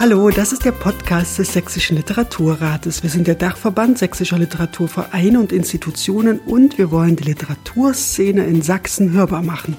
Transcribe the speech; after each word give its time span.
Hallo, 0.00 0.30
das 0.30 0.52
ist 0.52 0.64
der 0.64 0.70
Podcast 0.70 1.40
des 1.40 1.54
Sächsischen 1.54 1.96
Literaturrates. 1.96 3.02
Wir 3.02 3.10
sind 3.10 3.26
der 3.26 3.34
Dachverband 3.34 3.98
sächsischer 3.98 4.38
Literaturvereine 4.38 5.40
und 5.40 5.50
Institutionen 5.50 6.38
und 6.38 6.78
wir 6.78 6.92
wollen 6.92 7.16
die 7.16 7.24
Literaturszene 7.24 8.46
in 8.46 8.62
Sachsen 8.62 9.10
hörbar 9.10 9.42
machen. 9.42 9.76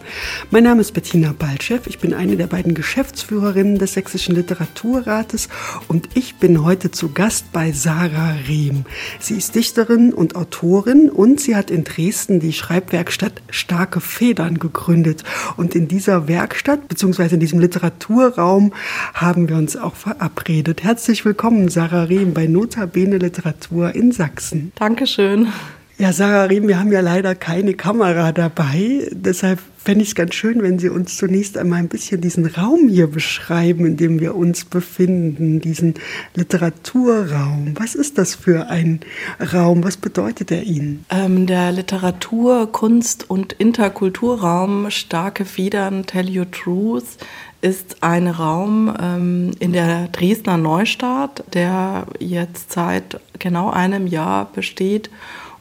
Mein 0.51 0.65
Name 0.65 0.81
ist 0.81 0.91
Bettina 0.91 1.31
Balchev, 1.31 1.87
ich 1.87 1.99
bin 1.99 2.13
eine 2.13 2.35
der 2.35 2.47
beiden 2.47 2.73
Geschäftsführerinnen 2.73 3.77
des 3.77 3.93
Sächsischen 3.93 4.35
Literaturrates 4.35 5.47
und 5.87 6.09
ich 6.15 6.35
bin 6.35 6.65
heute 6.65 6.91
zu 6.91 7.13
Gast 7.13 7.53
bei 7.53 7.71
Sarah 7.71 8.35
Rehm. 8.45 8.83
Sie 9.21 9.35
ist 9.35 9.55
Dichterin 9.55 10.13
und 10.13 10.35
Autorin 10.35 11.09
und 11.09 11.39
sie 11.39 11.55
hat 11.55 11.71
in 11.71 11.85
Dresden 11.85 12.41
die 12.41 12.51
Schreibwerkstatt 12.51 13.41
Starke 13.51 14.01
Federn 14.01 14.59
gegründet. 14.59 15.23
Und 15.55 15.75
in 15.75 15.87
dieser 15.87 16.27
Werkstatt 16.27 16.89
bzw. 16.89 17.35
in 17.35 17.39
diesem 17.39 17.59
Literaturraum 17.59 18.73
haben 19.13 19.47
wir 19.47 19.55
uns 19.55 19.77
auch 19.77 19.95
verabredet. 20.09 20.81
Herzlich 20.83 21.23
willkommen, 21.23 21.69
Sarah 21.69 22.05
Rehm, 22.05 22.33
bei 22.33 22.47
Notabene 22.47 23.19
Literatur 23.19 23.93
in 23.93 24.11
Sachsen. 24.11 24.71
Dankeschön. 24.73 25.49
Ja, 25.99 26.13
Sarah 26.13 26.45
Rehm, 26.45 26.67
wir 26.67 26.79
haben 26.79 26.91
ja 26.91 27.01
leider 27.01 27.35
keine 27.35 27.75
Kamera 27.75 28.31
dabei. 28.31 29.07
Deshalb 29.11 29.59
fände 29.77 30.01
ich 30.01 30.09
es 30.09 30.15
ganz 30.15 30.33
schön, 30.33 30.63
wenn 30.63 30.79
Sie 30.79 30.89
uns 30.89 31.15
zunächst 31.17 31.57
einmal 31.59 31.79
ein 31.79 31.89
bisschen 31.89 32.21
diesen 32.21 32.47
Raum 32.47 32.89
hier 32.89 33.05
beschreiben, 33.05 33.85
in 33.85 33.97
dem 33.97 34.19
wir 34.19 34.35
uns 34.35 34.65
befinden, 34.65 35.61
diesen 35.61 35.93
Literaturraum. 36.35 37.75
Was 37.77 37.93
ist 37.93 38.17
das 38.17 38.33
für 38.33 38.67
ein 38.67 39.01
Raum? 39.53 39.83
Was 39.83 39.97
bedeutet 39.97 40.49
er 40.51 40.63
Ihnen? 40.63 41.05
Ähm, 41.11 41.45
der 41.45 41.71
Literatur-, 41.71 42.71
Kunst- 42.71 43.29
und 43.29 43.53
Interkulturraum 43.53 44.89
Starke 44.89 45.45
Federn, 45.45 46.05
Tell 46.07 46.35
Your 46.35 46.49
Truth 46.49 47.17
ist 47.61 47.97
ein 48.01 48.27
Raum 48.27 48.93
ähm, 49.01 49.51
in 49.59 49.73
der 49.73 50.07
Dresdner 50.07 50.57
Neustadt, 50.57 51.43
der 51.53 52.05
jetzt 52.19 52.71
seit 52.71 53.19
genau 53.37 53.69
einem 53.69 54.07
Jahr 54.07 54.49
besteht 54.53 55.09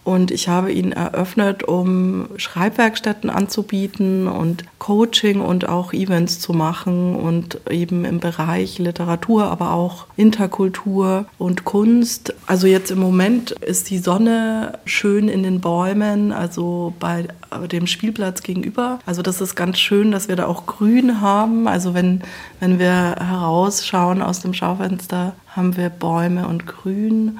und 0.09 0.31
ich 0.31 0.49
habe 0.49 0.73
ihn 0.73 0.93
eröffnet, 0.93 1.65
um 1.65 2.31
Schreibwerkstätten 2.39 3.29
anzubieten 3.29 4.27
und 4.27 4.65
Coaching 4.79 5.43
und 5.43 5.69
auch 5.69 5.93
Events 5.93 6.41
zu 6.41 6.55
machen 6.55 7.15
und 7.15 7.61
eben 7.69 8.07
im 8.07 8.19
Bereich 8.19 8.79
Literatur, 8.79 9.45
aber 9.45 9.75
auch 9.75 10.07
Interkultur 10.17 11.27
und 11.37 11.67
Kunst. 11.67 12.33
Also 12.47 12.67
jetzt 12.67 12.91
im 12.91 13.01
Moment 13.01 13.51
ist 13.51 13.91
die 13.91 13.99
Sonne 13.99 14.79
schön 14.87 15.29
in 15.29 15.43
den 15.43 15.61
Bäumen, 15.61 16.33
also 16.33 16.95
bei 16.99 17.29
dem 17.71 17.87
Spielplatz 17.87 18.43
gegenüber. 18.43 19.01
Also 19.05 19.21
das 19.21 19.43
ist 19.43 19.57
ganz 19.57 19.79
schön, 19.79 20.11
dass 20.11 20.27
wir 20.27 20.37
da 20.37 20.47
auch 20.47 20.65
Grün 20.65 21.21
haben. 21.21 21.69
Also 21.69 21.93
wenn, 21.93 22.23
wenn 22.61 22.79
wir 22.79 23.15
herausschauen 23.19 24.23
aus 24.23 24.41
dem 24.41 24.55
Schaufenster, 24.55 25.35
haben 25.55 25.77
wir 25.77 25.91
Bäume 25.91 26.49
und 26.49 26.67
Grün. 26.67 27.39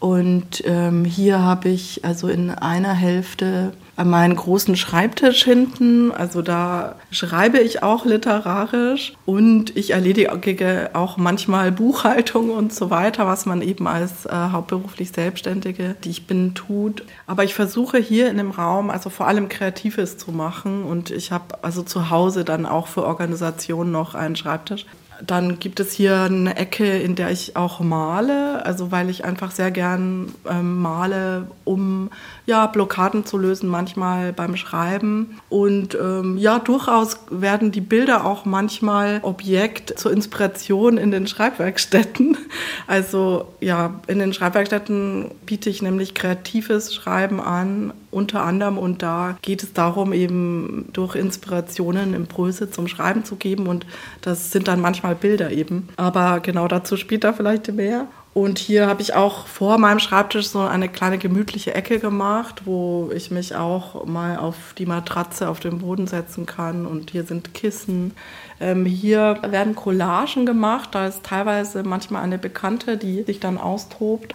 Und 0.00 0.64
ähm, 0.64 1.04
hier 1.04 1.40
habe 1.40 1.68
ich 1.68 2.06
also 2.06 2.28
in 2.28 2.50
einer 2.50 2.94
Hälfte 2.94 3.72
meinen 4.02 4.34
großen 4.34 4.74
Schreibtisch 4.76 5.44
hinten. 5.44 6.10
Also 6.10 6.40
da 6.40 6.96
schreibe 7.10 7.58
ich 7.58 7.82
auch 7.82 8.06
literarisch 8.06 9.12
und 9.26 9.76
ich 9.76 9.90
erledige 9.90 10.90
auch 10.94 11.18
manchmal 11.18 11.70
Buchhaltung 11.70 12.48
und 12.48 12.72
so 12.72 12.88
weiter, 12.88 13.26
was 13.26 13.44
man 13.44 13.60
eben 13.60 13.86
als 13.86 14.24
äh, 14.24 14.30
hauptberuflich 14.32 15.10
Selbstständige, 15.12 15.96
die 16.02 16.10
ich 16.10 16.26
bin, 16.26 16.54
tut. 16.54 17.04
Aber 17.26 17.44
ich 17.44 17.52
versuche 17.52 17.98
hier 17.98 18.30
in 18.30 18.38
dem 18.38 18.52
Raum 18.52 18.88
also 18.88 19.10
vor 19.10 19.26
allem 19.26 19.50
Kreatives 19.50 20.16
zu 20.16 20.32
machen 20.32 20.84
und 20.84 21.10
ich 21.10 21.30
habe 21.30 21.62
also 21.62 21.82
zu 21.82 22.08
Hause 22.08 22.46
dann 22.46 22.64
auch 22.64 22.86
für 22.86 23.04
Organisationen 23.04 23.92
noch 23.92 24.14
einen 24.14 24.36
Schreibtisch. 24.36 24.86
Dann 25.26 25.58
gibt 25.58 25.80
es 25.80 25.92
hier 25.92 26.22
eine 26.22 26.56
Ecke, 26.56 26.98
in 26.98 27.14
der 27.14 27.30
ich 27.30 27.56
auch 27.56 27.80
male, 27.80 28.64
also 28.64 28.90
weil 28.90 29.10
ich 29.10 29.24
einfach 29.24 29.50
sehr 29.50 29.70
gern 29.70 30.32
ähm, 30.48 30.80
male, 30.80 31.46
um 31.64 32.10
ja, 32.46 32.66
Blockaden 32.66 33.24
zu 33.24 33.38
lösen, 33.38 33.68
manchmal 33.68 34.32
beim 34.32 34.56
Schreiben. 34.56 35.38
Und 35.48 35.94
ähm, 35.94 36.36
ja, 36.38 36.58
durchaus 36.58 37.18
werden 37.30 37.70
die 37.70 37.80
Bilder 37.80 38.24
auch 38.24 38.44
manchmal 38.44 39.20
Objekt 39.22 39.98
zur 39.98 40.12
Inspiration 40.12 40.98
in 40.98 41.10
den 41.10 41.26
Schreibwerkstätten. 41.26 42.36
Also 42.86 43.46
ja, 43.60 44.00
in 44.08 44.18
den 44.18 44.32
Schreibwerkstätten 44.32 45.30
biete 45.46 45.70
ich 45.70 45.80
nämlich 45.80 46.12
kreatives 46.14 46.92
Schreiben 46.92 47.40
an, 47.40 47.92
unter 48.10 48.42
anderem. 48.42 48.78
Und 48.78 49.02
da 49.02 49.36
geht 49.42 49.62
es 49.62 49.72
darum, 49.72 50.12
eben 50.12 50.86
durch 50.92 51.14
Inspirationen 51.14 52.14
Impulse 52.14 52.70
zum 52.70 52.88
Schreiben 52.88 53.24
zu 53.24 53.36
geben. 53.36 53.66
Und 53.66 53.86
das 54.22 54.50
sind 54.50 54.68
dann 54.68 54.80
manchmal 54.80 55.09
Bilder 55.14 55.50
eben. 55.50 55.88
Aber 55.96 56.40
genau 56.40 56.68
dazu 56.68 56.96
später 56.96 57.32
vielleicht 57.34 57.72
mehr. 57.72 58.06
Und 58.32 58.60
hier 58.60 58.86
habe 58.86 59.02
ich 59.02 59.14
auch 59.14 59.48
vor 59.48 59.78
meinem 59.78 59.98
Schreibtisch 59.98 60.48
so 60.48 60.60
eine 60.60 60.88
kleine 60.88 61.18
gemütliche 61.18 61.74
Ecke 61.74 61.98
gemacht, 61.98 62.62
wo 62.64 63.10
ich 63.12 63.32
mich 63.32 63.56
auch 63.56 64.06
mal 64.06 64.38
auf 64.38 64.72
die 64.78 64.86
Matratze 64.86 65.48
auf 65.48 65.58
den 65.58 65.80
Boden 65.80 66.06
setzen 66.06 66.46
kann. 66.46 66.86
Und 66.86 67.10
hier 67.10 67.24
sind 67.24 67.54
Kissen. 67.54 68.12
Ähm, 68.60 68.86
hier 68.86 69.38
werden 69.42 69.74
Collagen 69.74 70.46
gemacht. 70.46 70.90
Da 70.92 71.06
ist 71.08 71.24
teilweise 71.24 71.82
manchmal 71.82 72.22
eine 72.22 72.38
Bekannte, 72.38 72.96
die 72.96 73.24
sich 73.24 73.40
dann 73.40 73.58
austobt. 73.58 74.32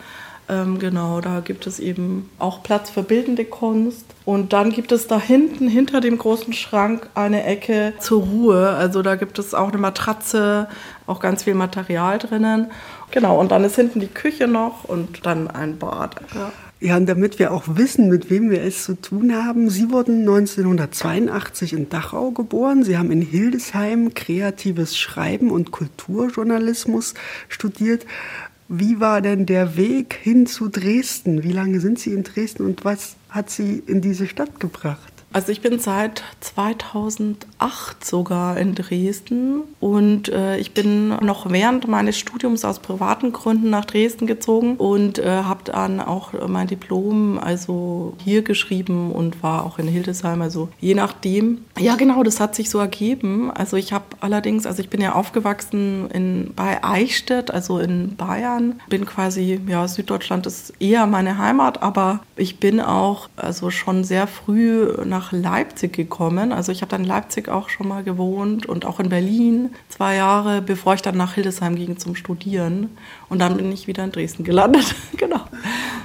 Ähm, 0.47 0.77
genau, 0.77 1.21
da 1.21 1.39
gibt 1.39 1.65
es 1.65 1.79
eben 1.79 2.29
auch 2.37 2.61
Platz 2.61 2.89
für 2.91 3.01
bildende 3.01 3.45
Kunst. 3.45 4.05
Und 4.25 4.53
dann 4.53 4.71
gibt 4.71 4.91
es 4.91 5.07
da 5.07 5.19
hinten, 5.19 5.67
hinter 5.67 6.01
dem 6.01 6.17
großen 6.17 6.53
Schrank, 6.53 7.09
eine 7.15 7.43
Ecke 7.43 7.93
zur 7.99 8.23
Ruhe. 8.23 8.69
Also 8.69 9.01
da 9.01 9.15
gibt 9.15 9.39
es 9.39 9.53
auch 9.53 9.69
eine 9.69 9.79
Matratze, 9.79 10.67
auch 11.07 11.19
ganz 11.19 11.43
viel 11.43 11.55
Material 11.55 12.19
drinnen. 12.19 12.67
Genau, 13.11 13.39
und 13.39 13.51
dann 13.51 13.63
ist 13.63 13.75
hinten 13.75 13.99
die 13.99 14.07
Küche 14.07 14.47
noch 14.47 14.83
und 14.83 15.25
dann 15.25 15.49
ein 15.49 15.77
Bad. 15.77 16.15
Ja. 16.33 16.51
Ja, 16.81 16.97
und 16.97 17.07
damit 17.07 17.39
wir 17.39 17.53
auch 17.53 17.63
wissen, 17.67 18.09
mit 18.09 18.29
wem 18.29 18.49
wir 18.51 18.61
es 18.61 18.83
zu 18.83 18.99
tun 18.99 19.33
haben. 19.33 19.69
Sie 19.69 19.91
wurden 19.91 20.19
1982 20.19 21.71
in 21.71 21.89
Dachau 21.89 22.31
geboren. 22.31 22.83
Sie 22.83 22.97
haben 22.97 23.11
in 23.11 23.21
Hildesheim 23.21 24.13
kreatives 24.13 24.97
Schreiben 24.97 25.51
und 25.51 25.71
Kulturjournalismus 25.71 27.13
studiert. 27.47 28.05
Wie 28.67 28.99
war 28.99 29.21
denn 29.21 29.45
der 29.45 29.77
Weg 29.77 30.15
hin 30.15 30.47
zu 30.47 30.69
Dresden? 30.69 31.43
Wie 31.43 31.51
lange 31.51 31.79
sind 31.79 31.99
Sie 31.99 32.13
in 32.13 32.23
Dresden 32.23 32.65
und 32.65 32.83
was 32.83 33.15
hat 33.29 33.51
Sie 33.51 33.83
in 33.85 34.01
diese 34.01 34.27
Stadt 34.27 34.59
gebracht? 34.59 35.13
Also 35.35 35.51
ich 35.51 35.59
bin 35.59 35.79
seit 35.79 36.23
2008 36.39 38.05
sogar 38.05 38.55
in 38.55 38.73
Dresden 38.73 39.63
und 39.81 40.29
äh, 40.29 40.55
ich 40.59 40.73
bin 40.73 41.09
noch 41.09 41.51
während 41.51 41.89
meines 41.89 42.17
Studiums 42.17 42.63
aus 42.63 42.79
privaten 42.79 43.33
Gründen 43.33 43.69
nach 43.69 43.83
Dresden 43.83 44.27
gezogen 44.27 44.77
und 44.77 45.19
äh, 45.19 45.25
habe 45.43 45.65
dann 45.65 45.99
auch 45.99 46.31
mein 46.47 46.67
Diplom 46.67 47.37
also 47.37 48.13
hier 48.23 48.43
geschrieben 48.43 49.11
und 49.11 49.43
war 49.43 49.65
auch 49.65 49.77
in 49.77 49.89
Hildesheim, 49.89 50.41
also 50.41 50.69
je 50.79 50.93
nachdem. 50.93 51.65
Ja 51.77 51.97
genau, 51.97 52.23
das 52.23 52.39
hat 52.39 52.55
sich 52.55 52.69
so 52.69 52.79
ergeben. 52.79 53.51
Also 53.51 53.75
ich 53.75 53.91
habe 53.91 54.05
allerdings, 54.21 54.65
also 54.65 54.81
ich 54.81 54.89
bin 54.89 55.01
ja 55.01 55.15
aufgewachsen 55.15 56.09
in, 56.11 56.53
bei 56.55 56.81
Eichstätt, 56.81 57.51
also 57.51 57.79
in 57.79 58.15
Bayern, 58.15 58.79
bin 58.87 59.05
quasi, 59.05 59.59
ja 59.67 59.85
Süddeutschland 59.85 60.45
ist 60.45 60.71
eher 60.79 61.07
meine 61.07 61.37
Heimat, 61.37 61.83
aber 61.83 62.21
ich 62.37 62.61
bin 62.61 62.79
auch 62.79 63.27
also 63.35 63.69
schon 63.69 64.05
sehr 64.05 64.27
früh 64.27 64.93
nach 65.03 65.24
nach 65.25 65.31
Leipzig 65.31 65.93
gekommen. 65.93 66.51
Also 66.51 66.71
ich 66.71 66.81
habe 66.81 66.91
dann 66.91 67.01
in 67.01 67.07
Leipzig 67.07 67.49
auch 67.49 67.69
schon 67.69 67.87
mal 67.87 68.03
gewohnt 68.03 68.65
und 68.65 68.85
auch 68.85 68.99
in 68.99 69.09
Berlin 69.09 69.71
zwei 69.89 70.15
Jahre, 70.15 70.61
bevor 70.61 70.93
ich 70.93 71.01
dann 71.01 71.17
nach 71.17 71.33
Hildesheim 71.33 71.75
ging 71.75 71.97
zum 71.97 72.15
Studieren. 72.15 72.89
Und 73.29 73.39
dann 73.39 73.57
bin 73.57 73.71
ich 73.71 73.87
wieder 73.87 74.03
in 74.03 74.11
Dresden 74.11 74.43
gelandet. 74.43 74.95
genau. 75.17 75.41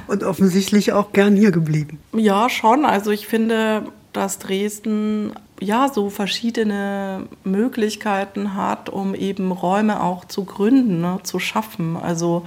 Und 0.07 0.25
offensichtlich 0.25 0.93
auch 0.93 1.13
gern 1.13 1.37
hier 1.37 1.51
geblieben. 1.51 1.99
Ja, 2.15 2.49
schon. 2.49 2.85
Also 2.85 3.11
ich 3.11 3.27
finde, 3.27 3.85
dass 4.13 4.39
Dresden 4.39 5.33
ja 5.61 5.91
so 5.93 6.09
verschiedene 6.09 7.27
Möglichkeiten 7.45 8.55
hat, 8.55 8.89
um 8.89 9.15
eben 9.15 9.53
Räume 9.53 10.03
auch 10.03 10.25
zu 10.25 10.45
gründen, 10.45 11.03
ne, 11.03 11.19
zu 11.23 11.39
schaffen. 11.39 11.97
Also 11.97 12.47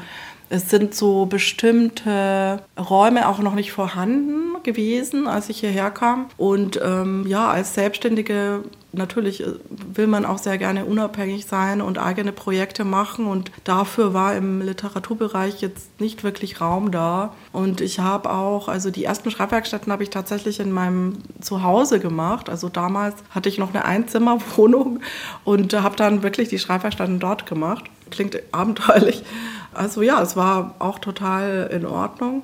es 0.53 0.69
sind 0.69 0.93
so 0.93 1.25
bestimmte 1.25 2.61
Räume 2.77 3.27
auch 3.27 3.39
noch 3.39 3.55
nicht 3.55 3.71
vorhanden 3.71 4.61
gewesen, 4.61 5.27
als 5.27 5.49
ich 5.49 5.61
hierher 5.61 5.89
kam. 5.89 6.27
Und 6.37 6.79
ähm, 6.83 7.25
ja, 7.27 7.49
als 7.49 7.73
Selbstständige 7.73 8.63
natürlich 8.91 9.41
äh, 9.41 9.47
will 9.95 10.05
man 10.05 10.25
auch 10.25 10.37
sehr 10.37 10.59
gerne 10.59 10.85
unabhängig 10.85 11.47
sein 11.47 11.81
und 11.81 11.97
eigene 11.97 12.31
Projekte 12.31 12.85
machen. 12.85 13.25
Und 13.25 13.51
dafür 13.63 14.13
war 14.13 14.35
im 14.35 14.61
Literaturbereich 14.61 15.59
jetzt 15.61 15.99
nicht 15.99 16.23
wirklich 16.23 16.61
Raum 16.61 16.91
da. 16.91 17.33
Und 17.51 17.81
ich 17.81 17.97
habe 17.97 18.29
auch, 18.29 18.67
also 18.67 18.91
die 18.91 19.05
ersten 19.05 19.31
Schreibwerkstätten 19.31 19.91
habe 19.91 20.03
ich 20.03 20.11
tatsächlich 20.11 20.59
in 20.59 20.71
meinem 20.71 21.17
Zuhause 21.41 21.99
gemacht. 21.99 22.47
Also 22.47 22.69
damals 22.69 23.15
hatte 23.31 23.49
ich 23.49 23.57
noch 23.57 23.73
eine 23.73 23.85
Einzimmerwohnung 23.85 24.99
und 25.45 25.73
habe 25.73 25.95
dann 25.95 26.21
wirklich 26.21 26.49
die 26.49 26.59
Schreibwerkstätten 26.59 27.19
dort 27.19 27.47
gemacht. 27.47 27.85
Klingt 28.11 28.37
abenteuerlich. 28.51 29.23
Also 29.75 30.01
ja, 30.01 30.21
es 30.21 30.35
war 30.35 30.75
auch 30.79 30.99
total 30.99 31.69
in 31.73 31.85
Ordnung. 31.85 32.43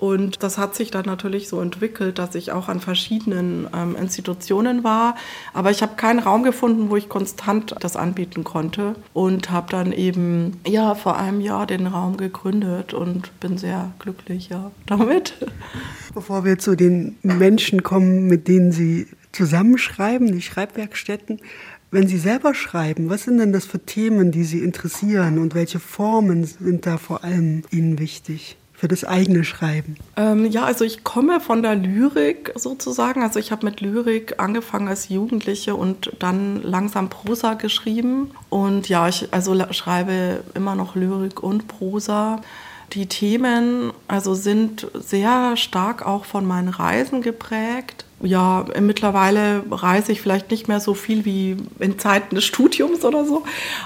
Und 0.00 0.42
das 0.42 0.56
hat 0.56 0.74
sich 0.74 0.90
dann 0.90 1.04
natürlich 1.04 1.48
so 1.48 1.60
entwickelt, 1.60 2.18
dass 2.18 2.34
ich 2.34 2.52
auch 2.52 2.70
an 2.70 2.80
verschiedenen 2.80 3.68
ähm, 3.76 3.94
Institutionen 3.96 4.82
war. 4.82 5.14
Aber 5.52 5.70
ich 5.70 5.82
habe 5.82 5.96
keinen 5.96 6.20
Raum 6.20 6.42
gefunden, 6.42 6.88
wo 6.88 6.96
ich 6.96 7.10
konstant 7.10 7.74
das 7.80 7.96
anbieten 7.96 8.42
konnte. 8.42 8.94
Und 9.12 9.50
habe 9.50 9.66
dann 9.70 9.92
eben 9.92 10.58
ja 10.66 10.94
vor 10.94 11.18
einem 11.18 11.42
Jahr 11.42 11.66
den 11.66 11.86
Raum 11.86 12.16
gegründet 12.16 12.94
und 12.94 13.38
bin 13.40 13.58
sehr 13.58 13.92
glücklich 13.98 14.48
ja, 14.48 14.70
damit. 14.86 15.34
Bevor 16.14 16.46
wir 16.46 16.58
zu 16.58 16.76
den 16.76 17.18
Menschen 17.22 17.82
kommen, 17.82 18.26
mit 18.26 18.48
denen 18.48 18.72
Sie 18.72 19.06
zusammenschreiben, 19.32 20.32
die 20.32 20.42
Schreibwerkstätten, 20.42 21.40
wenn 21.90 22.06
Sie 22.06 22.18
selber 22.18 22.54
schreiben, 22.54 23.10
was 23.10 23.24
sind 23.24 23.38
denn 23.38 23.52
das 23.52 23.66
für 23.66 23.80
Themen, 23.80 24.30
die 24.30 24.44
Sie 24.44 24.60
interessieren 24.60 25.38
und 25.38 25.54
welche 25.54 25.80
Formen 25.80 26.44
sind 26.44 26.86
da 26.86 26.98
vor 26.98 27.24
allem 27.24 27.62
Ihnen 27.70 27.98
wichtig? 27.98 28.56
für 28.80 28.88
das 28.88 29.04
eigene 29.04 29.44
Schreiben? 29.44 29.96
Ähm, 30.16 30.46
ja, 30.46 30.64
also 30.64 30.86
ich 30.86 31.04
komme 31.04 31.40
von 31.40 31.60
der 31.60 31.74
Lyrik 31.74 32.50
sozusagen. 32.54 33.22
Also 33.22 33.38
ich 33.38 33.52
habe 33.52 33.66
mit 33.66 33.82
Lyrik 33.82 34.36
angefangen 34.38 34.88
als 34.88 35.10
Jugendliche 35.10 35.74
und 35.74 36.12
dann 36.18 36.62
langsam 36.62 37.10
Prosa 37.10 37.54
geschrieben. 37.54 38.30
Und 38.48 38.88
ja, 38.88 39.06
ich 39.06 39.34
also 39.34 39.54
schreibe 39.72 40.42
immer 40.54 40.76
noch 40.76 40.96
Lyrik 40.96 41.42
und 41.42 41.68
Prosa. 41.68 42.40
Die 42.94 43.06
Themen 43.06 43.92
also 44.08 44.32
sind 44.32 44.90
sehr 44.94 45.58
stark 45.58 46.06
auch 46.06 46.24
von 46.24 46.46
meinen 46.46 46.70
Reisen 46.70 47.20
geprägt 47.20 48.06
ja, 48.22 48.64
mittlerweile 48.80 49.62
reise 49.70 50.12
ich 50.12 50.20
vielleicht 50.20 50.50
nicht 50.50 50.68
mehr 50.68 50.80
so 50.80 50.94
viel 50.94 51.24
wie 51.24 51.56
in 51.78 51.98
Zeiten 51.98 52.34
des 52.34 52.44
Studiums 52.44 53.04
oder 53.04 53.24
so. 53.24 53.44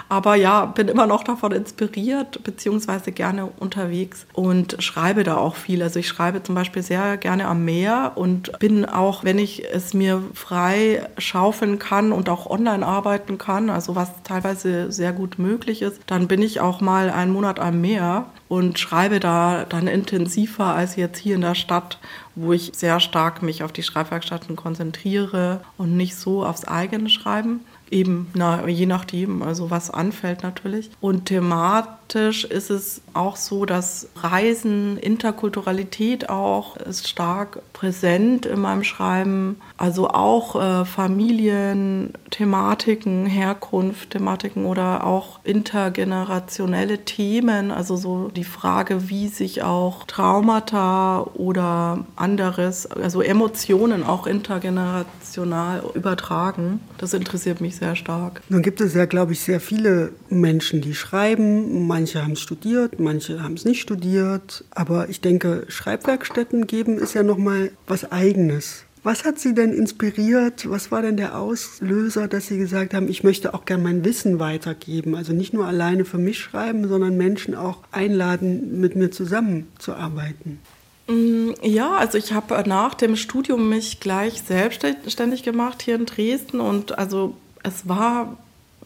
Aber 0.08 0.34
ja, 0.34 0.66
bin 0.66 0.88
immer 0.88 1.06
noch 1.06 1.24
davon 1.24 1.52
inspiriert, 1.52 2.42
beziehungsweise 2.42 3.12
gerne 3.12 3.46
unterwegs 3.58 4.26
und 4.32 4.76
schreibe 4.80 5.22
da 5.22 5.36
auch 5.36 5.54
viel. 5.54 5.82
Also 5.82 6.00
ich 6.00 6.08
schreibe 6.08 6.42
zum 6.42 6.54
Beispiel 6.54 6.82
sehr 6.82 7.16
gerne 7.16 7.46
am 7.46 7.64
Meer 7.64 8.12
und 8.16 8.58
bin 8.58 8.84
auch, 8.84 9.24
wenn 9.24 9.38
ich 9.38 9.64
es 9.72 9.94
mir 9.94 10.22
frei 10.34 11.06
schaufeln 11.18 11.78
kann 11.78 12.12
und 12.12 12.28
auch 12.28 12.46
online 12.50 12.84
arbeiten 12.84 13.38
kann, 13.38 13.70
also 13.70 13.94
was 13.94 14.10
teilweise 14.24 14.90
sehr 14.90 15.12
gut 15.12 15.38
möglich 15.38 15.82
ist, 15.82 16.00
dann 16.06 16.26
bin 16.26 16.42
ich 16.42 16.60
auch 16.60 16.80
mal 16.80 17.10
einen 17.10 17.32
Monat 17.32 17.60
am 17.60 17.80
Meer 17.80 18.26
und 18.48 18.78
schreibe 18.78 19.20
da 19.20 19.64
dann 19.64 19.86
intensiver 19.86 20.74
als 20.74 20.96
jetzt 20.96 21.18
hier 21.18 21.34
in 21.34 21.40
der 21.40 21.54
Stadt 21.54 21.98
wo 22.34 22.52
ich 22.52 22.72
sehr 22.74 23.00
stark 23.00 23.42
mich 23.42 23.62
auf 23.62 23.72
die 23.72 23.82
Schreibwerkstätten 23.82 24.56
konzentriere 24.56 25.60
und 25.76 25.96
nicht 25.96 26.16
so 26.16 26.44
aufs 26.44 26.64
eigene 26.64 27.08
Schreiben. 27.08 27.60
Eben, 27.90 28.28
na, 28.34 28.66
je 28.66 28.86
nachdem, 28.86 29.42
also 29.42 29.70
was 29.70 29.90
anfällt 29.90 30.42
natürlich. 30.42 30.90
Und 31.00 31.26
thematisch 31.26 32.03
ist 32.12 32.70
es 32.70 33.00
auch 33.12 33.36
so, 33.36 33.64
dass 33.64 34.08
Reisen, 34.16 34.98
Interkulturalität 34.98 36.28
auch 36.28 36.76
ist 36.76 37.08
stark 37.08 37.60
präsent 37.72 38.46
in 38.46 38.60
meinem 38.60 38.84
Schreiben. 38.84 39.56
Also 39.76 40.08
auch 40.08 40.56
äh, 40.56 40.84
Familien, 40.84 42.12
Thematiken, 42.30 43.26
Herkunft, 43.26 44.10
Thematiken 44.10 44.64
oder 44.64 45.04
auch 45.04 45.40
intergenerationelle 45.44 47.04
Themen. 47.04 47.70
Also 47.70 47.96
so 47.96 48.28
die 48.28 48.44
Frage, 48.44 49.08
wie 49.08 49.28
sich 49.28 49.62
auch 49.62 50.04
Traumata 50.06 51.22
oder 51.34 52.04
anderes, 52.16 52.86
also 52.86 53.20
Emotionen 53.20 54.02
auch 54.02 54.26
intergenerational 54.26 55.82
übertragen. 55.94 56.80
Das 56.98 57.12
interessiert 57.12 57.60
mich 57.60 57.76
sehr 57.76 57.96
stark. 57.96 58.40
Nun 58.48 58.62
gibt 58.62 58.80
es 58.80 58.94
ja, 58.94 59.04
glaube 59.04 59.32
ich, 59.32 59.40
sehr 59.40 59.60
viele 59.60 60.12
Menschen, 60.28 60.80
die 60.80 60.94
schreiben. 60.94 61.86
Manche 61.86 62.03
haben 62.12 62.32
es 62.32 62.40
studiert, 62.40 63.00
manche 63.00 63.42
haben 63.42 63.54
es 63.54 63.64
nicht 63.64 63.80
studiert. 63.80 64.64
Aber 64.70 65.08
ich 65.08 65.20
denke, 65.20 65.64
Schreibwerkstätten 65.68 66.66
geben 66.66 66.98
ist 66.98 67.14
ja 67.14 67.22
nochmal 67.22 67.70
was 67.86 68.10
Eigenes. 68.12 68.84
Was 69.02 69.24
hat 69.24 69.38
Sie 69.38 69.54
denn 69.54 69.74
inspiriert? 69.74 70.68
Was 70.68 70.90
war 70.90 71.02
denn 71.02 71.18
der 71.18 71.38
Auslöser, 71.38 72.26
dass 72.26 72.46
Sie 72.46 72.56
gesagt 72.56 72.94
haben, 72.94 73.08
ich 73.08 73.22
möchte 73.22 73.52
auch 73.52 73.66
gern 73.66 73.82
mein 73.82 74.02
Wissen 74.02 74.40
weitergeben? 74.40 75.14
Also 75.14 75.34
nicht 75.34 75.52
nur 75.52 75.66
alleine 75.66 76.06
für 76.06 76.16
mich 76.16 76.38
schreiben, 76.38 76.88
sondern 76.88 77.16
Menschen 77.16 77.54
auch 77.54 77.78
einladen, 77.92 78.80
mit 78.80 78.96
mir 78.96 79.10
zusammenzuarbeiten. 79.10 80.58
Mm, 81.06 81.50
ja, 81.62 81.92
also 81.96 82.16
ich 82.16 82.32
habe 82.32 82.62
nach 82.66 82.94
dem 82.94 83.16
Studium 83.16 83.68
mich 83.68 84.00
gleich 84.00 84.40
selbstständig 84.40 85.42
gemacht 85.42 85.82
hier 85.82 85.96
in 85.96 86.06
Dresden 86.06 86.60
und 86.60 86.98
also 86.98 87.36
es 87.62 87.86
war 87.86 88.38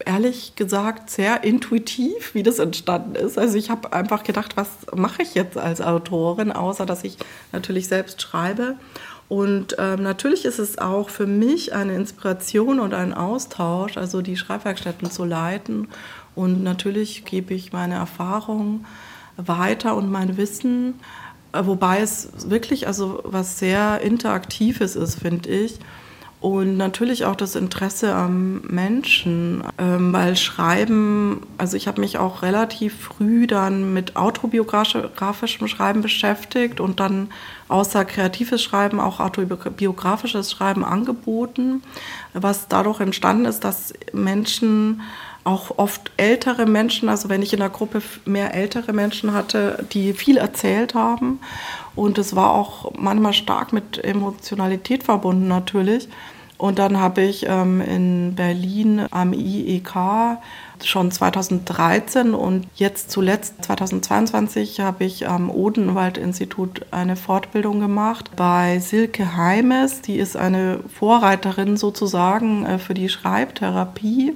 ehrlich 0.05 0.55
gesagt 0.57 1.11
sehr 1.11 1.45
intuitiv, 1.45 2.35
wie 2.35 2.43
das 2.43 2.59
entstanden 2.59 3.15
ist. 3.15 3.39
Also 3.39 3.59
ich 3.59 3.71
habe 3.71 3.93
einfach 3.93 4.23
gedacht, 4.23 4.57
was 4.57 4.69
mache 4.95 5.23
ich 5.23 5.35
jetzt 5.35 5.57
als 5.57 5.81
Autorin, 5.81 6.53
außer 6.53 6.87
dass 6.87 7.05
ich 7.05 7.17
natürlich 7.53 7.89
selbst 7.89 8.23
schreibe. 8.23 8.77
Und 9.29 9.77
ähm, 9.79 10.03
natürlich 10.03 10.47
ist 10.47 10.59
es 10.59 10.79
auch 10.79 11.11
für 11.11 11.27
mich 11.27 11.75
eine 11.75 11.95
Inspiration 11.95 12.81
und 12.81 12.95
ein 12.95 13.13
Austausch, 13.13 13.99
also 13.99 14.23
die 14.23 14.39
Schreibwerkstätten 14.39 15.11
zu 15.11 15.25
leiten. 15.25 15.89
Und 16.35 16.63
natürlich 16.63 17.25
gebe 17.25 17.53
ich 17.53 17.73
meine 17.73 17.97
Erfahrungen 17.97 18.87
weiter 19.37 19.97
und 19.97 20.11
mein 20.11 20.37
Wissen, 20.39 20.95
äh, 21.53 21.61
wobei 21.65 22.01
es 22.01 22.49
wirklich 22.49 22.87
also 22.87 23.21
was 23.25 23.59
sehr 23.59 24.01
Interaktives 24.01 24.97
ist, 24.97 25.21
finde 25.21 25.51
ich. 25.51 25.79
Und 26.41 26.77
natürlich 26.77 27.25
auch 27.25 27.35
das 27.35 27.57
Interesse 27.57 28.15
am 28.15 28.61
Menschen, 28.61 29.65
ähm, 29.77 30.13
weil 30.13 30.37
Schreiben, 30.37 31.43
also 31.59 31.77
ich 31.77 31.89
habe 31.89 32.01
mich 32.01 32.17
auch 32.19 32.43
relativ 32.43 32.97
früh 32.97 33.49
dann 33.49 33.93
mit 33.93 34.15
autobiografischem 34.15 35.67
Schreiben 35.67 36.01
beschäftigt 36.01 36.79
und 36.79 37.01
dann 37.01 37.31
außer 37.67 38.05
kreatives 38.05 38.63
Schreiben 38.63 39.01
auch 39.01 39.19
autobiografisches 39.19 40.53
Schreiben 40.53 40.85
angeboten, 40.85 41.83
was 42.35 42.69
dadurch 42.69 43.01
entstanden 43.01 43.45
ist, 43.45 43.65
dass 43.65 43.93
Menschen 44.13 45.01
auch 45.49 45.79
oft 45.79 46.13
ältere 46.19 46.67
Menschen, 46.67 47.09
also 47.09 47.29
wenn 47.29 47.43
ich 47.43 47.53
in 47.53 47.61
der 47.61 47.71
Gruppe 47.71 48.03
mehr 48.27 48.55
ältere 48.55 48.93
Menschen 48.93 49.33
hatte, 49.33 49.85
die 49.93 50.13
viel 50.13 50.37
erzählt 50.37 50.95
haben. 50.95 51.41
Und 51.97 52.19
es 52.19 52.37
war 52.37 52.53
auch 52.53 52.93
manchmal 52.97 53.33
stark 53.33 53.73
mit 53.73 54.05
Emotionalität 54.05 55.03
verbunden 55.03 55.49
natürlich. 55.49 56.09
Und 56.59 56.81
dann 56.81 56.99
habe 56.99 57.23
ich 57.23 57.47
ähm, 57.49 57.81
in 57.81 58.35
Berlin 58.35 59.07
am 59.13 59.33
IEK 59.33 60.39
schon 60.83 61.11
2013 61.11 62.35
und 62.35 62.67
jetzt 62.75 63.11
zuletzt 63.13 63.65
2022 63.65 64.81
habe 64.81 65.05
ich 65.05 65.29
am 65.29 65.51
Odenwald-Institut 65.51 66.87
eine 66.91 67.15
Fortbildung 67.17 67.79
gemacht 67.81 68.33
bei 68.37 68.81
Silke 68.81 69.37
Heimes. 69.37 70.03
Die 70.03 70.17
ist 70.17 70.37
eine 70.37 70.81
Vorreiterin 70.93 71.77
sozusagen 71.77 72.67
äh, 72.67 72.79
für 72.79 72.95
die 72.95 73.09
Schreibtherapie. 73.09 74.35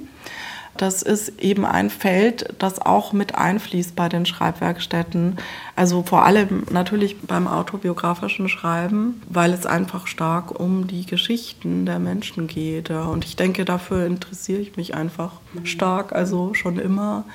Das 0.77 1.03
ist 1.03 1.39
eben 1.39 1.65
ein 1.65 1.91
Feld, 1.91 2.53
das 2.57 2.79
auch 2.79 3.13
mit 3.13 3.35
einfließt 3.35 3.95
bei 3.95 4.09
den 4.09 4.25
Schreibwerkstätten. 4.25 5.37
Also 5.75 6.01
vor 6.01 6.25
allem 6.25 6.63
natürlich 6.71 7.21
beim 7.21 7.47
autobiografischen 7.47 8.49
Schreiben, 8.49 9.21
weil 9.29 9.53
es 9.53 9.67
einfach 9.67 10.07
stark 10.07 10.59
um 10.59 10.87
die 10.87 11.05
Geschichten 11.05 11.85
der 11.85 11.99
Menschen 11.99 12.47
geht. 12.47 12.89
Und 12.89 13.23
ich 13.23 13.35
denke, 13.35 13.65
dafür 13.65 14.07
interessiere 14.07 14.61
ich 14.61 14.75
mich 14.75 14.95
einfach 14.95 15.33
stark, 15.63 16.11
also 16.11 16.55
schon 16.55 16.79
immer. 16.79 17.25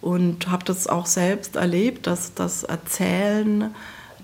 Und 0.00 0.48
habe 0.48 0.64
das 0.64 0.86
auch 0.86 1.06
selbst 1.06 1.56
erlebt, 1.56 2.06
dass 2.06 2.34
das 2.34 2.62
Erzählen 2.62 3.74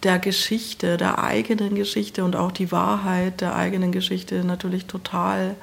der 0.05 0.21
Geschichte, 0.21 0.97
der 0.97 1.25
eigenen 1.25 1.75
Geschichte 1.75 2.25
und 2.25 2.37
auch 2.37 2.53
die 2.53 2.71
Wahrheit 2.71 3.41
der 3.41 3.57
eigenen 3.57 3.91
Geschichte 3.91 4.45
natürlich 4.45 4.87
total 4.87 5.57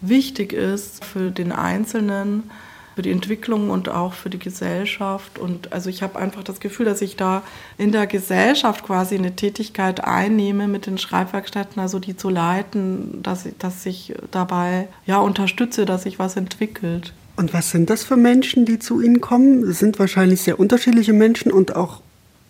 wichtig 0.00 0.52
ist 0.52 1.04
für 1.04 1.30
den 1.30 1.52
Einzelnen, 1.52 2.50
für 2.94 3.02
die 3.02 3.10
Entwicklung 3.10 3.70
und 3.70 3.88
auch 3.88 4.12
für 4.12 4.30
die 4.30 4.38
Gesellschaft. 4.38 5.38
Und 5.38 5.72
also 5.72 5.90
ich 5.90 6.02
habe 6.02 6.18
einfach 6.18 6.44
das 6.44 6.60
Gefühl, 6.60 6.86
dass 6.86 7.02
ich 7.02 7.16
da 7.16 7.42
in 7.76 7.92
der 7.92 8.06
Gesellschaft 8.06 8.84
quasi 8.84 9.16
eine 9.16 9.34
Tätigkeit 9.34 10.04
einnehme 10.04 10.68
mit 10.68 10.86
den 10.86 10.98
Schreibwerkstätten, 10.98 11.80
also 11.80 11.98
die 11.98 12.16
zu 12.16 12.28
leiten, 12.28 13.22
dass, 13.22 13.46
dass 13.58 13.84
ich 13.86 14.14
dabei 14.30 14.88
ja 15.06 15.18
unterstütze, 15.18 15.86
dass 15.86 16.04
sich 16.04 16.18
was 16.18 16.36
entwickelt. 16.36 17.12
Und 17.36 17.52
was 17.52 17.70
sind 17.70 17.90
das 17.90 18.04
für 18.04 18.16
Menschen, 18.16 18.64
die 18.64 18.78
zu 18.78 19.00
Ihnen 19.00 19.20
kommen? 19.20 19.64
Es 19.64 19.80
sind 19.80 19.98
wahrscheinlich 19.98 20.42
sehr 20.42 20.60
unterschiedliche 20.60 21.12
Menschen 21.12 21.50
und 21.50 21.74
auch 21.74 22.00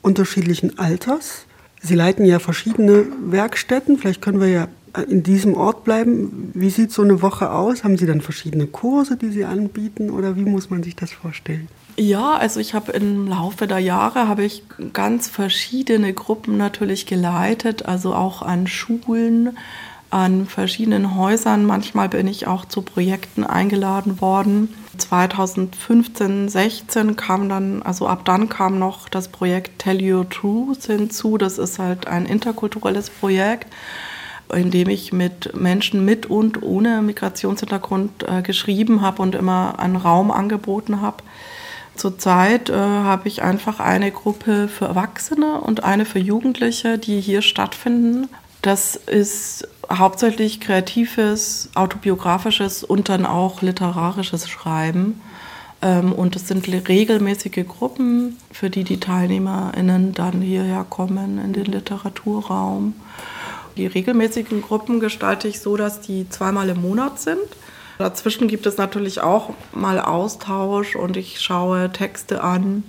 unterschiedlichen 0.03 0.79
Alters. 0.79 1.47
Sie 1.81 1.95
leiten 1.95 2.27
ja 2.27 2.39
verschiedene 2.39 3.07
Werkstätten. 3.23 3.97
Vielleicht 3.97 4.21
können 4.21 4.41
wir 4.41 4.49
ja 4.49 4.69
in 5.09 5.23
diesem 5.23 5.55
Ort 5.55 5.85
bleiben. 5.85 6.51
Wie 6.55 6.71
sieht 6.71 6.93
so 6.93 7.03
eine 7.03 7.23
Woche 7.23 7.51
aus? 7.51 7.85
Haben 7.85 7.97
Sie 7.97 8.07
dann 8.07 8.21
verschiedene 8.21 8.67
Kurse, 8.67 9.17
die 9.17 9.31
Sie 9.31 9.45
anbieten 9.45 10.11
oder 10.11 10.37
wie 10.37 10.45
muss 10.45 10.71
man 10.71 10.83
sich 10.83 10.97
das 10.97 11.13
vorstellen? 11.13 11.69
Ja, 11.97 12.35
also 12.35 12.59
ich 12.59 12.75
habe 12.75 12.93
im 12.93 13.29
Laufe 13.29 13.67
der 13.67 13.79
Jahre 13.79 14.27
habe 14.27 14.45
ich 14.45 14.65
ganz 14.93 15.29
verschiedene 15.29 16.13
Gruppen 16.13 16.57
natürlich 16.57 17.07
geleitet, 17.07 17.87
also 17.87 18.15
auch 18.15 18.43
an 18.43 18.67
Schulen, 18.67 19.57
an 20.11 20.47
verschiedenen 20.47 21.17
Häusern. 21.17 21.65
Manchmal 21.65 22.09
bin 22.09 22.27
ich 22.27 22.47
auch 22.47 22.65
zu 22.65 22.83
Projekten 22.83 23.45
eingeladen 23.45 24.21
worden. 24.21 24.75
2015, 24.99 26.49
16 26.49 27.17
kam 27.17 27.49
dann, 27.49 27.83
also 27.83 28.07
ab 28.07 28.25
dann 28.25 28.49
kam 28.49 28.79
noch 28.79 29.09
das 29.09 29.29
Projekt 29.29 29.81
Tell 29.81 30.01
Your 30.03 30.29
Truth 30.29 30.85
hinzu. 30.85 31.39
Das 31.39 31.59
ist 31.59 31.79
halt 31.79 32.07
ein 32.07 32.27
interkulturelles 32.27 33.11
Projekt, 33.11 33.67
in 34.53 34.71
dem 34.71 34.89
ich 34.89 35.13
mit 35.13 35.55
Menschen 35.55 36.05
mit 36.05 36.27
und 36.27 36.63
ohne 36.63 37.03
Migrationshintergrund 37.03 38.25
äh, 38.29 38.43
geschrieben 38.43 39.01
habe 39.01 39.23
und 39.23 39.35
immer 39.35 39.79
einen 39.79 39.97
Raum 39.97 40.31
angeboten 40.31 41.01
habe. 41.01 41.19
Zurzeit 41.97 42.71
äh, 42.71 42.75
habe 42.75 43.29
ich 43.29 43.43
einfach 43.43 43.79
eine 43.81 44.11
Gruppe 44.11 44.69
für 44.69 44.87
Erwachsene 44.87 45.61
und 45.61 45.85
eine 45.85 46.05
für 46.05 46.19
Jugendliche, 46.19 46.99
die 46.99 47.21
hier 47.21 47.41
stattfinden. 47.41 48.29
Das 48.63 48.97
ist 48.97 49.69
hauptsächlich 49.93 50.61
kreatives, 50.61 51.71
autobiografisches 51.75 52.83
und 52.83 53.09
dann 53.09 53.27
auch 53.27 53.63
literarisches 53.63 54.49
Schreiben. 54.49 55.21
Ähm, 55.83 56.13
und 56.13 56.35
es 56.35 56.49
sind 56.49 56.67
regelmäßige 56.67 57.67
Gruppen, 57.69 58.39
für 58.51 58.71
die 58.71 58.85
die 58.85 58.99
TeilnehmerInnen 58.99 60.15
dann 60.15 60.41
hierher 60.41 60.85
kommen 60.89 61.39
in 61.39 61.53
den 61.53 61.67
Literaturraum. 61.67 62.95
Die 63.77 63.87
regelmäßigen 63.87 64.63
Gruppen 64.63 65.01
gestalte 65.01 65.49
ich 65.49 65.61
so, 65.61 65.77
dass 65.77 66.01
die 66.01 66.29
zweimal 66.29 66.69
im 66.69 66.81
Monat 66.81 67.21
sind. 67.21 67.41
Dazwischen 67.99 68.49
gibt 68.49 68.67
es 68.67 68.77
natürlich 68.77 69.21
auch 69.21 69.51
mal 69.73 70.01
Austausch 70.01 70.97
und 70.97 71.17
ich 71.17 71.41
schaue 71.41 71.93
Texte 71.93 72.43
an 72.43 72.85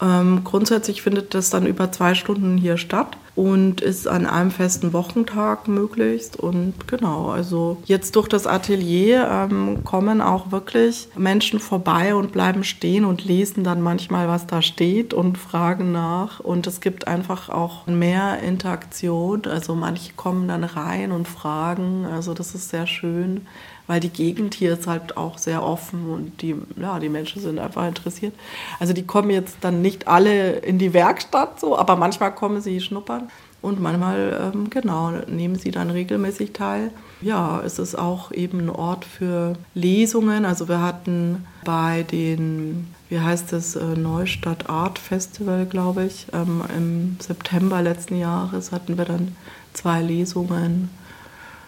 ähm, 0.00 0.42
grundsätzlich 0.44 1.02
findet 1.02 1.34
das 1.34 1.50
dann 1.50 1.66
über 1.66 1.90
zwei 1.90 2.14
Stunden 2.14 2.56
hier 2.56 2.76
statt 2.76 3.16
und 3.38 3.80
ist 3.82 4.08
an 4.08 4.26
einem 4.26 4.50
festen 4.50 4.92
Wochentag 4.92 5.68
möglichst. 5.68 6.34
Und 6.34 6.88
genau, 6.88 7.28
also 7.28 7.76
jetzt 7.84 8.16
durch 8.16 8.26
das 8.26 8.48
Atelier 8.48 9.28
ähm, 9.30 9.84
kommen 9.84 10.20
auch 10.20 10.50
wirklich 10.50 11.06
Menschen 11.16 11.60
vorbei 11.60 12.16
und 12.16 12.32
bleiben 12.32 12.64
stehen 12.64 13.04
und 13.04 13.24
lesen 13.24 13.62
dann 13.62 13.80
manchmal, 13.80 14.26
was 14.26 14.48
da 14.48 14.60
steht 14.60 15.14
und 15.14 15.38
fragen 15.38 15.92
nach. 15.92 16.40
Und 16.40 16.66
es 16.66 16.80
gibt 16.80 17.06
einfach 17.06 17.48
auch 17.48 17.86
mehr 17.86 18.40
Interaktion. 18.40 19.42
Also 19.44 19.76
manche 19.76 20.14
kommen 20.14 20.48
dann 20.48 20.64
rein 20.64 21.12
und 21.12 21.28
fragen. 21.28 22.06
Also 22.06 22.34
das 22.34 22.56
ist 22.56 22.70
sehr 22.70 22.88
schön 22.88 23.46
weil 23.88 23.98
die 23.98 24.10
Gegend 24.10 24.54
hier 24.54 24.74
ist 24.74 24.86
halt 24.86 25.16
auch 25.16 25.38
sehr 25.38 25.64
offen 25.64 26.08
und 26.10 26.42
die, 26.42 26.54
ja, 26.80 27.00
die 27.00 27.08
Menschen 27.08 27.42
sind 27.42 27.58
einfach 27.58 27.88
interessiert. 27.88 28.34
Also 28.78 28.92
die 28.92 29.04
kommen 29.04 29.30
jetzt 29.30 29.56
dann 29.62 29.82
nicht 29.82 30.06
alle 30.06 30.52
in 30.58 30.78
die 30.78 30.92
Werkstatt 30.92 31.58
so, 31.58 31.76
aber 31.76 31.96
manchmal 31.96 32.32
kommen 32.32 32.60
sie 32.60 32.80
schnuppern 32.80 33.28
und 33.60 33.80
manchmal, 33.80 34.52
ähm, 34.54 34.70
genau, 34.70 35.10
nehmen 35.26 35.56
sie 35.56 35.72
dann 35.72 35.90
regelmäßig 35.90 36.52
teil. 36.52 36.92
Ja, 37.20 37.60
es 37.64 37.80
ist 37.80 37.96
auch 37.96 38.30
eben 38.30 38.60
ein 38.60 38.70
Ort 38.70 39.04
für 39.04 39.54
Lesungen. 39.74 40.44
Also 40.44 40.68
wir 40.68 40.80
hatten 40.80 41.44
bei 41.64 42.04
den, 42.04 42.86
wie 43.08 43.18
heißt 43.18 43.52
es, 43.54 43.74
äh, 43.74 43.96
Neustadt 43.96 44.70
Art 44.70 44.98
Festival, 44.98 45.66
glaube 45.66 46.04
ich, 46.04 46.26
ähm, 46.32 46.62
im 46.76 47.16
September 47.18 47.82
letzten 47.82 48.16
Jahres 48.16 48.70
hatten 48.70 48.96
wir 48.96 49.06
dann 49.06 49.34
zwei 49.72 50.02
Lesungen. 50.02 50.90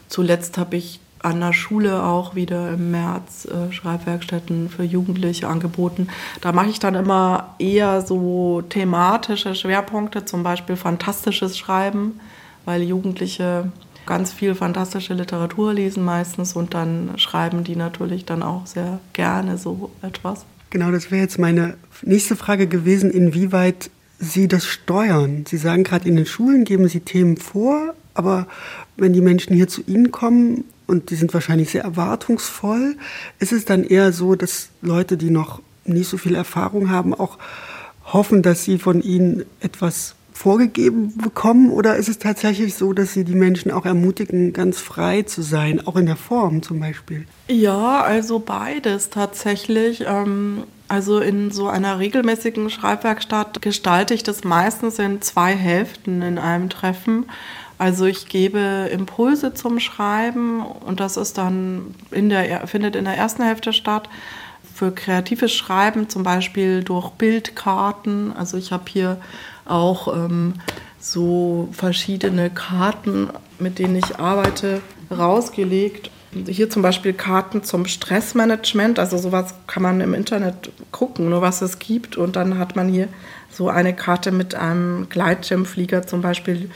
Zuletzt 0.09 0.59
habe 0.59 0.77
ich 0.77 1.01
an 1.23 1.41
der 1.41 1.53
Schule 1.53 2.03
auch 2.03 2.35
wieder 2.35 2.73
im 2.75 2.91
März 2.91 3.47
äh, 3.47 3.73
Schreibwerkstätten 3.73 4.69
für 4.71 4.85
Jugendliche 4.85 5.49
angeboten. 5.49 6.09
Da 6.41 6.53
mache 6.53 6.71
ich 6.71 6.79
dann 6.79 6.95
immer 6.95 7.55
eher 7.59 8.01
so 8.01 8.63
thematische 8.69 9.55
Schwerpunkte, 9.55 10.25
zum 10.25 10.43
Beispiel 10.43 10.77
fantastisches 10.77 11.59
Schreiben, 11.59 12.21
weil 12.65 12.83
Jugendliche 12.83 13.71
ganz 14.07 14.33
viel 14.33 14.55
fantastische 14.55 15.15
Literatur 15.15 15.75
lesen 15.75 16.05
meistens 16.05 16.55
und 16.57 16.75
dann 16.75 17.11
schreiben 17.17 17.65
die 17.65 17.77
natürlich 17.77 18.25
dann 18.25 18.43
auch 18.43 18.67
sehr 18.67 18.99
gerne 19.13 19.59
so 19.59 19.91
etwas. 20.03 20.47
Genau, 20.71 20.91
das 20.91 21.11
wäre 21.11 21.23
jetzt 21.23 21.39
meine 21.39 21.75
nächste 22.03 22.37
Frage 22.37 22.67
gewesen, 22.67 23.11
inwieweit 23.11 23.91
Sie 24.19 24.49
das 24.49 24.67
steuern. 24.67 25.45
Sie 25.49 25.57
sagen 25.57 25.83
gerade, 25.83 26.09
in 26.09 26.17
den 26.17 26.27
Schulen 26.27 26.65
geben 26.65 26.89
Sie 26.89 27.01
Themen 27.01 27.37
vor, 27.37 27.95
aber 28.15 28.47
wenn 28.97 29.13
die 29.13 29.23
Menschen 29.23 29.55
hier 29.57 29.67
zu 29.67 29.83
Ihnen 29.87 30.11
kommen, 30.11 30.65
und 30.91 31.11
die 31.11 31.15
sind 31.15 31.33
wahrscheinlich 31.33 31.71
sehr 31.71 31.85
erwartungsvoll. 31.85 32.97
Ist 33.39 33.53
es 33.53 33.65
dann 33.65 33.85
eher 33.85 34.13
so, 34.13 34.35
dass 34.35 34.69
Leute, 34.83 35.17
die 35.17 35.31
noch 35.31 35.63
nicht 35.85 36.09
so 36.09 36.19
viel 36.19 36.35
Erfahrung 36.35 36.91
haben, 36.91 37.15
auch 37.15 37.39
hoffen, 38.05 38.43
dass 38.43 38.65
sie 38.65 38.79
von 38.79 39.01
ihnen 39.01 39.45
etwas 39.61 40.17
vorgegeben 40.41 41.17
bekommen? 41.17 41.71
Oder 41.71 41.97
ist 41.97 42.09
es 42.09 42.19
tatsächlich 42.19 42.75
so, 42.75 42.93
dass 42.93 43.13
Sie 43.13 43.25
die 43.25 43.35
Menschen 43.35 43.71
auch 43.71 43.85
ermutigen, 43.85 44.53
ganz 44.53 44.79
frei 44.79 45.23
zu 45.23 45.43
sein, 45.43 45.87
auch 45.87 45.97
in 45.97 46.07
der 46.07 46.17
Form 46.17 46.63
zum 46.63 46.81
Beispiel? 46.81 47.27
Ja, 47.49 48.01
also 48.01 48.39
beides 48.39 49.11
tatsächlich. 49.11 50.05
Ähm, 50.07 50.65
also 50.89 51.21
in 51.21 51.51
so 51.51 51.69
einer 51.69 51.99
regelmäßigen 51.99 52.71
Schreibwerkstatt 52.71 53.63
gestalte 53.63 54.15
ich 54.15 54.23
das 54.23 54.43
meistens 54.43 54.99
in 54.99 55.21
zwei 55.23 55.55
Hälften 55.55 56.23
in 56.23 56.39
einem 56.39 56.69
Treffen. 56.69 57.27
Also 57.81 58.05
ich 58.05 58.29
gebe 58.29 58.91
Impulse 58.93 59.55
zum 59.55 59.81
Schreiben 59.81 60.61
und 60.61 61.01
das 61.01 61.17
ist 61.17 61.39
dann 61.39 61.95
in 62.11 62.29
der, 62.29 62.67
findet 62.67 62.95
in 62.95 63.07
der 63.07 63.17
ersten 63.17 63.43
Hälfte 63.43 63.73
statt. 63.73 64.11
Für 64.75 64.93
kreatives 64.93 65.55
Schreiben 65.55 66.11
zum 66.11 66.23
Beispiel 66.23 66.85
durch 66.85 67.09
Bildkarten. 67.13 68.35
Also 68.37 68.59
ich 68.59 68.71
habe 68.71 68.83
hier 68.87 69.17
auch 69.65 70.15
ähm, 70.15 70.57
so 70.99 71.71
verschiedene 71.73 72.51
Karten, 72.51 73.31
mit 73.59 73.79
denen 73.79 73.97
ich 73.97 74.19
arbeite, 74.19 74.83
rausgelegt. 75.11 76.11
Hier 76.49 76.69
zum 76.69 76.83
Beispiel 76.83 77.15
Karten 77.15 77.65
zum 77.65 77.87
Stressmanagement. 77.87 78.99
Also 78.99 79.17
sowas 79.17 79.55
kann 79.67 79.83
man 79.83 80.03
im 80.03 80.13
Internet 80.13 80.71
gucken, 80.93 81.31
nur 81.31 81.41
was 81.41 81.63
es 81.63 81.79
gibt. 81.79 82.19
Und 82.19 82.37
dann 82.37 82.59
hat 82.59 82.77
man 82.77 82.91
hier 82.91 83.09
so 83.51 83.71
eine 83.71 83.97
Karte 83.97 84.33
mit 84.33 84.55
einem 84.55 85.09
Gleitschirmflieger 85.09 86.07
zum 86.07 86.21
Beispiel 86.21 86.69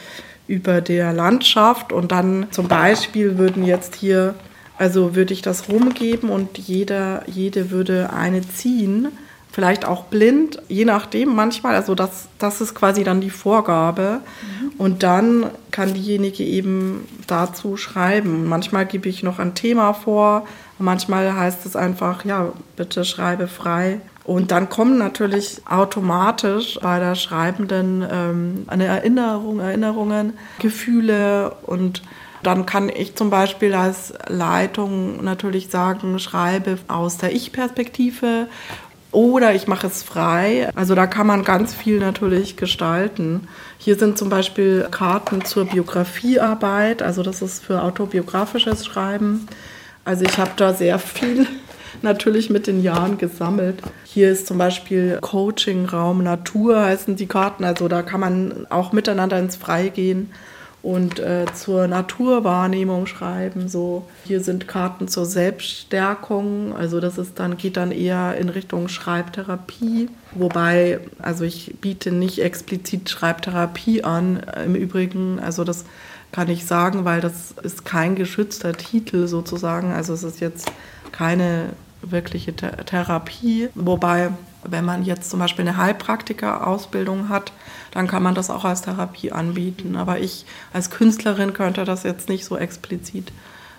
über 0.47 0.81
der 0.81 1.13
Landschaft. 1.13 1.91
Und 1.91 2.11
dann 2.11 2.47
zum 2.51 2.67
Beispiel 2.67 3.37
würden 3.37 3.63
jetzt 3.63 3.95
hier, 3.95 4.35
also 4.77 5.15
würde 5.15 5.33
ich 5.33 5.41
das 5.41 5.69
rumgeben 5.69 6.29
und 6.29 6.57
jeder, 6.57 7.23
jede 7.27 7.71
würde 7.71 8.11
eine 8.11 8.47
ziehen, 8.47 9.07
vielleicht 9.51 9.85
auch 9.85 10.05
blind, 10.05 10.61
je 10.67 10.83
nachdem 10.83 11.33
manchmal, 11.33 11.75
also 11.75 11.95
das, 11.95 12.27
das 12.39 12.59
ist 12.59 12.75
quasi 12.75 13.05
dann 13.05 13.21
die 13.21 13.29
Vorgabe. 13.29 14.19
Mhm. 14.41 14.71
und 14.77 15.03
dann 15.03 15.45
kann 15.71 15.93
diejenige 15.93 16.43
eben 16.43 17.07
dazu 17.27 17.77
schreiben. 17.77 18.47
Manchmal 18.47 18.85
gebe 18.85 19.07
ich 19.07 19.23
noch 19.23 19.39
ein 19.39 19.55
Thema 19.55 19.93
vor, 19.93 20.45
manchmal 20.77 21.33
heißt 21.33 21.65
es 21.65 21.77
einfach, 21.77 22.25
ja, 22.25 22.51
bitte 22.75 23.05
schreibe 23.05 23.47
frei 23.47 24.01
und 24.25 24.51
dann 24.51 24.69
kommen 24.69 24.97
natürlich 24.97 25.61
automatisch 25.69 26.79
bei 26.81 26.99
der 26.99 27.15
Schreibenden 27.15 28.05
ähm, 28.09 28.65
eine 28.67 28.85
Erinnerung, 28.85 29.59
Erinnerungen, 29.59 30.33
Gefühle 30.59 31.55
und 31.63 32.01
dann 32.41 32.65
kann 32.65 32.89
ich 32.89 33.15
zum 33.15 33.29
Beispiel 33.29 33.73
als 33.73 34.13
Leitung 34.27 35.23
natürlich 35.23 35.69
sagen, 35.69 36.19
schreibe 36.19 36.77
aus 36.87 37.17
der 37.17 37.33
Ich-Perspektive 37.33 38.47
oder 39.11 39.55
ich 39.55 39.67
mache 39.67 39.87
es 39.87 40.03
frei. 40.03 40.69
Also 40.75 40.93
da 40.93 41.07
kann 41.07 41.25
man 41.25 41.43
ganz 41.43 41.73
viel 41.73 41.99
natürlich 41.99 42.57
gestalten. 42.57 43.47
Hier 43.77 43.95
sind 43.95 44.17
zum 44.17 44.29
Beispiel 44.29 44.87
Karten 44.91 45.45
zur 45.45 45.65
Biografiearbeit, 45.65 47.01
also 47.01 47.23
das 47.23 47.41
ist 47.41 47.63
für 47.63 47.81
autobiografisches 47.81 48.85
Schreiben. 48.85 49.47
Also 50.03 50.25
ich 50.25 50.37
habe 50.37 50.51
da 50.55 50.73
sehr 50.73 50.99
viel 50.99 51.47
natürlich 52.01 52.49
mit 52.49 52.67
den 52.67 52.81
Jahren 52.81 53.17
gesammelt. 53.17 53.81
Hier 54.03 54.31
ist 54.31 54.47
zum 54.47 54.57
Beispiel 54.57 55.19
Coaching-Raum 55.21 56.23
Natur 56.23 56.83
heißen 56.83 57.15
die 57.15 57.27
Karten. 57.27 57.63
Also 57.63 57.87
da 57.87 58.01
kann 58.01 58.19
man 58.19 58.67
auch 58.69 58.91
miteinander 58.91 59.39
ins 59.39 59.55
Freie 59.55 59.89
gehen 59.89 60.29
und 60.85 61.17
äh, 61.19 61.45
zur 61.55 61.87
Naturwahrnehmung 61.87 63.07
schreiben. 63.07 63.67
So 63.67 64.07
hier 64.23 64.41
sind 64.41 64.67
Karten 64.67 65.07
zur 65.07 65.25
Selbststärkung. 65.25 66.75
Also 66.75 66.99
das 66.99 67.17
ist 67.17 67.39
dann 67.39 67.57
geht 67.57 67.75
dann 67.75 67.91
eher 67.91 68.37
in 68.37 68.49
Richtung 68.49 68.87
Schreibtherapie. 68.87 70.09
Wobei 70.35 70.99
also 71.17 71.43
ich 71.43 71.75
biete 71.81 72.11
nicht 72.11 72.39
explizit 72.39 73.09
Schreibtherapie 73.09 74.03
an. 74.03 74.43
Im 74.63 74.75
Übrigen 74.75 75.39
also 75.39 75.63
das 75.63 75.85
kann 76.31 76.49
ich 76.49 76.65
sagen, 76.65 77.03
weil 77.03 77.19
das 77.19 77.55
ist 77.63 77.83
kein 77.83 78.15
geschützter 78.15 78.73
Titel 78.73 79.25
sozusagen. 79.25 79.91
Also 79.91 80.13
es 80.13 80.21
ist 80.21 80.39
jetzt 80.39 80.71
keine 81.11 81.69
wirkliche 82.11 82.55
Therapie. 82.55 83.69
Wobei, 83.75 84.31
wenn 84.63 84.85
man 84.85 85.03
jetzt 85.03 85.29
zum 85.29 85.39
Beispiel 85.39 85.67
eine 85.67 85.77
Heilpraktiker-Ausbildung 85.77 87.29
hat, 87.29 87.51
dann 87.91 88.07
kann 88.07 88.23
man 88.23 88.35
das 88.35 88.49
auch 88.49 88.65
als 88.65 88.81
Therapie 88.81 89.31
anbieten. 89.31 89.95
Aber 89.95 90.19
ich 90.19 90.45
als 90.73 90.89
Künstlerin 90.89 91.53
könnte 91.53 91.85
das 91.85 92.03
jetzt 92.03 92.29
nicht 92.29 92.45
so 92.45 92.57
explizit 92.57 93.31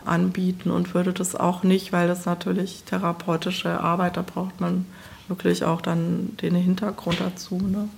anbieten 0.04 0.70
und 0.70 0.94
würde 0.94 1.12
das 1.12 1.34
auch 1.34 1.62
nicht, 1.62 1.92
weil 1.92 2.08
das 2.08 2.26
natürlich 2.26 2.84
therapeutische 2.84 3.80
Arbeit, 3.80 4.16
da 4.16 4.22
braucht 4.22 4.60
man 4.60 4.86
wirklich 5.28 5.64
auch 5.64 5.80
dann 5.80 6.36
den 6.40 6.54
Hintergrund 6.54 7.20
dazu. 7.20 7.56
Ne? 7.56 7.88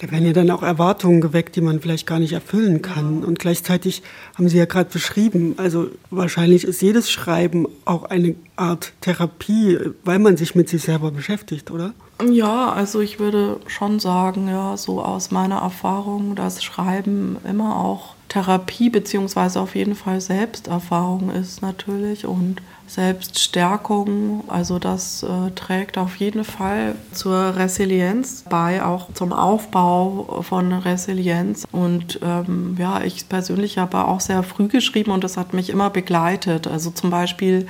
Da 0.00 0.10
werden 0.10 0.26
ja 0.26 0.32
dann 0.32 0.50
auch 0.50 0.62
Erwartungen 0.62 1.20
geweckt, 1.20 1.56
die 1.56 1.60
man 1.60 1.80
vielleicht 1.80 2.06
gar 2.06 2.18
nicht 2.18 2.32
erfüllen 2.32 2.82
kann. 2.82 3.24
Und 3.24 3.38
gleichzeitig 3.38 4.02
haben 4.36 4.48
Sie 4.48 4.58
ja 4.58 4.64
gerade 4.64 4.90
beschrieben, 4.90 5.54
also 5.56 5.88
wahrscheinlich 6.10 6.64
ist 6.64 6.82
jedes 6.82 7.10
Schreiben 7.10 7.66
auch 7.84 8.04
eine 8.04 8.34
Art 8.56 8.92
Therapie, 9.00 9.78
weil 10.04 10.18
man 10.18 10.36
sich 10.36 10.54
mit 10.54 10.68
sich 10.68 10.82
selber 10.82 11.10
beschäftigt, 11.10 11.70
oder? 11.70 11.92
Ja, 12.28 12.72
also 12.72 13.00
ich 13.00 13.20
würde 13.20 13.60
schon 13.66 14.00
sagen, 14.00 14.48
ja, 14.48 14.76
so 14.76 15.02
aus 15.02 15.30
meiner 15.30 15.58
Erfahrung, 15.58 16.34
dass 16.34 16.64
Schreiben 16.64 17.36
immer 17.48 17.76
auch 17.76 18.14
Therapie 18.28 18.90
beziehungsweise 18.90 19.60
auf 19.60 19.74
jeden 19.74 19.94
Fall 19.94 20.20
Selbsterfahrung 20.20 21.30
ist 21.30 21.62
natürlich 21.62 22.26
und 22.26 22.60
Selbststärkung. 22.88 24.44
Also 24.48 24.78
das 24.78 25.22
äh, 25.22 25.50
trägt 25.54 25.98
auf 25.98 26.16
jeden 26.16 26.44
Fall 26.44 26.96
zur 27.12 27.56
Resilienz 27.56 28.44
bei, 28.48 28.84
auch 28.84 29.12
zum 29.12 29.32
Aufbau 29.32 30.42
von 30.42 30.72
Resilienz. 30.72 31.64
Und 31.70 32.18
ähm, 32.22 32.76
ja, 32.78 33.02
ich 33.02 33.28
persönlich 33.28 33.78
habe 33.78 34.04
auch 34.06 34.20
sehr 34.20 34.42
früh 34.42 34.68
geschrieben 34.68 35.12
und 35.12 35.22
das 35.22 35.36
hat 35.36 35.52
mich 35.52 35.70
immer 35.70 35.90
begleitet. 35.90 36.66
Also 36.66 36.90
zum 36.90 37.10
Beispiel, 37.10 37.66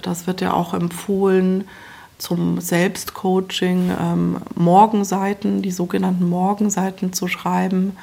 das 0.00 0.26
wird 0.26 0.40
ja 0.40 0.52
auch 0.54 0.74
empfohlen, 0.74 1.64
zum 2.18 2.60
Selbstcoaching 2.60 3.90
ähm, 4.00 4.36
Morgenseiten, 4.54 5.60
die 5.60 5.72
sogenannten 5.72 6.28
Morgenseiten 6.28 7.12
zu 7.12 7.26
schreiben 7.26 7.96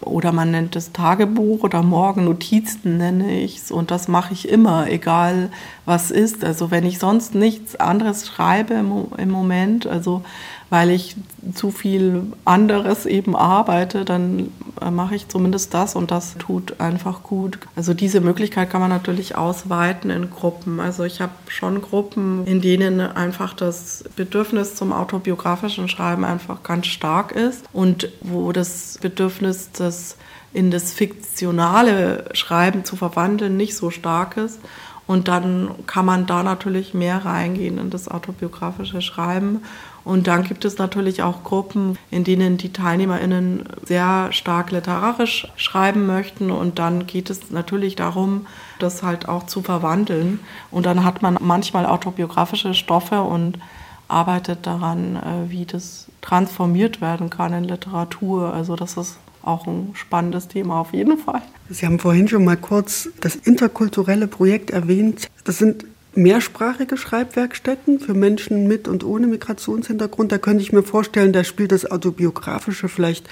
oder 0.00 0.32
man 0.32 0.50
nennt 0.50 0.76
es 0.76 0.92
Tagebuch 0.92 1.62
oder 1.62 1.82
Morgennotizen 1.82 2.98
nenne 2.98 3.40
ich 3.40 3.58
es. 3.58 3.70
Und 3.70 3.90
das 3.90 4.08
mache 4.08 4.32
ich 4.32 4.48
immer, 4.48 4.88
egal 4.88 5.50
was 5.84 6.10
ist. 6.10 6.44
Also 6.44 6.70
wenn 6.70 6.84
ich 6.84 6.98
sonst 6.98 7.34
nichts 7.34 7.76
anderes 7.76 8.26
schreibe 8.26 8.74
im, 8.74 9.30
Moment, 9.30 9.86
also 9.86 10.22
weil 10.68 10.90
ich 10.90 11.16
zu 11.54 11.70
viel 11.70 12.24
anderes 12.44 13.06
eben 13.06 13.36
arbeite, 13.36 14.04
dann 14.04 14.48
mache 14.90 15.14
ich 15.14 15.28
zumindest 15.28 15.74
das 15.74 15.94
und 15.94 16.10
das 16.10 16.36
tut 16.38 16.80
einfach 16.80 17.22
gut. 17.22 17.58
Also 17.76 17.94
diese 17.94 18.20
Möglichkeit 18.20 18.70
kann 18.70 18.80
man 18.80 18.90
natürlich 18.90 19.36
ausweiten 19.36 20.10
in 20.10 20.30
Gruppen. 20.30 20.80
Also 20.80 21.04
ich 21.04 21.20
habe 21.20 21.32
schon 21.48 21.80
Gruppen, 21.80 22.46
in 22.46 22.60
denen 22.60 23.00
einfach 23.00 23.54
das 23.54 24.04
Bedürfnis 24.16 24.74
zum 24.74 24.92
autobiografischen 24.92 25.88
Schreiben 25.88 26.24
einfach 26.24 26.62
ganz 26.62 26.86
stark 26.86 27.32
ist 27.32 27.64
und 27.72 28.10
wo 28.20 28.52
das 28.52 28.98
Bedürfnis, 29.00 29.70
das 29.72 30.16
in 30.52 30.70
das 30.70 30.94
fiktionale 30.94 32.30
Schreiben 32.32 32.84
zu 32.84 32.96
verwandeln, 32.96 33.56
nicht 33.56 33.76
so 33.76 33.90
stark 33.90 34.36
ist. 34.36 34.60
Und 35.06 35.28
dann 35.28 35.70
kann 35.86 36.04
man 36.04 36.26
da 36.26 36.42
natürlich 36.42 36.94
mehr 36.94 37.24
reingehen 37.24 37.78
in 37.78 37.90
das 37.90 38.08
autobiografische 38.08 39.02
Schreiben. 39.02 39.62
Und 40.06 40.28
dann 40.28 40.44
gibt 40.44 40.64
es 40.64 40.78
natürlich 40.78 41.24
auch 41.24 41.42
Gruppen, 41.42 41.98
in 42.12 42.22
denen 42.22 42.58
die 42.58 42.72
TeilnehmerInnen 42.72 43.64
sehr 43.84 44.28
stark 44.30 44.70
literarisch 44.70 45.48
schreiben 45.56 46.06
möchten. 46.06 46.52
Und 46.52 46.78
dann 46.78 47.08
geht 47.08 47.28
es 47.28 47.50
natürlich 47.50 47.96
darum, 47.96 48.46
das 48.78 49.02
halt 49.02 49.28
auch 49.28 49.46
zu 49.46 49.62
verwandeln. 49.62 50.38
Und 50.70 50.86
dann 50.86 51.04
hat 51.04 51.22
man 51.22 51.36
manchmal 51.40 51.86
autobiografische 51.86 52.72
Stoffe 52.72 53.20
und 53.22 53.58
arbeitet 54.06 54.64
daran, 54.64 55.16
äh, 55.16 55.50
wie 55.50 55.66
das 55.66 56.06
transformiert 56.20 57.00
werden 57.00 57.28
kann 57.28 57.52
in 57.52 57.64
Literatur. 57.64 58.54
Also 58.54 58.76
das 58.76 58.96
ist 58.96 59.18
auch 59.42 59.66
ein 59.66 59.90
spannendes 59.94 60.46
Thema 60.46 60.82
auf 60.82 60.92
jeden 60.92 61.18
Fall. 61.18 61.42
Sie 61.68 61.84
haben 61.84 61.98
vorhin 61.98 62.28
schon 62.28 62.44
mal 62.44 62.56
kurz 62.56 63.08
das 63.20 63.34
interkulturelle 63.34 64.28
Projekt 64.28 64.70
erwähnt. 64.70 65.26
Das 65.42 65.58
sind 65.58 65.84
mehrsprachige 66.16 66.96
Schreibwerkstätten 66.96 68.00
für 68.00 68.14
Menschen 68.14 68.66
mit 68.66 68.88
und 68.88 69.04
ohne 69.04 69.26
Migrationshintergrund. 69.26 70.32
Da 70.32 70.38
könnte 70.38 70.62
ich 70.62 70.72
mir 70.72 70.82
vorstellen, 70.82 71.32
da 71.32 71.44
spielt 71.44 71.72
das 71.72 71.90
Autobiografische 71.90 72.88
vielleicht 72.88 73.28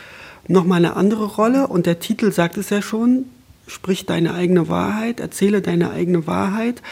nochmal 0.49 0.79
eine 0.79 0.97
andere 0.97 1.25
Rolle. 1.25 1.67
Und 1.67 1.87
der 1.87 1.99
Titel 1.99 2.33
sagt 2.33 2.57
es 2.57 2.71
ja 2.71 2.83
schon, 2.83 3.26
sprich 3.67 4.07
deine 4.07 4.35
eigene 4.35 4.69
Wahrheit, 4.69 5.21
erzähle 5.21 5.62
deine 5.62 5.91
eigene 5.91 6.26
Wahrheit. 6.26 6.83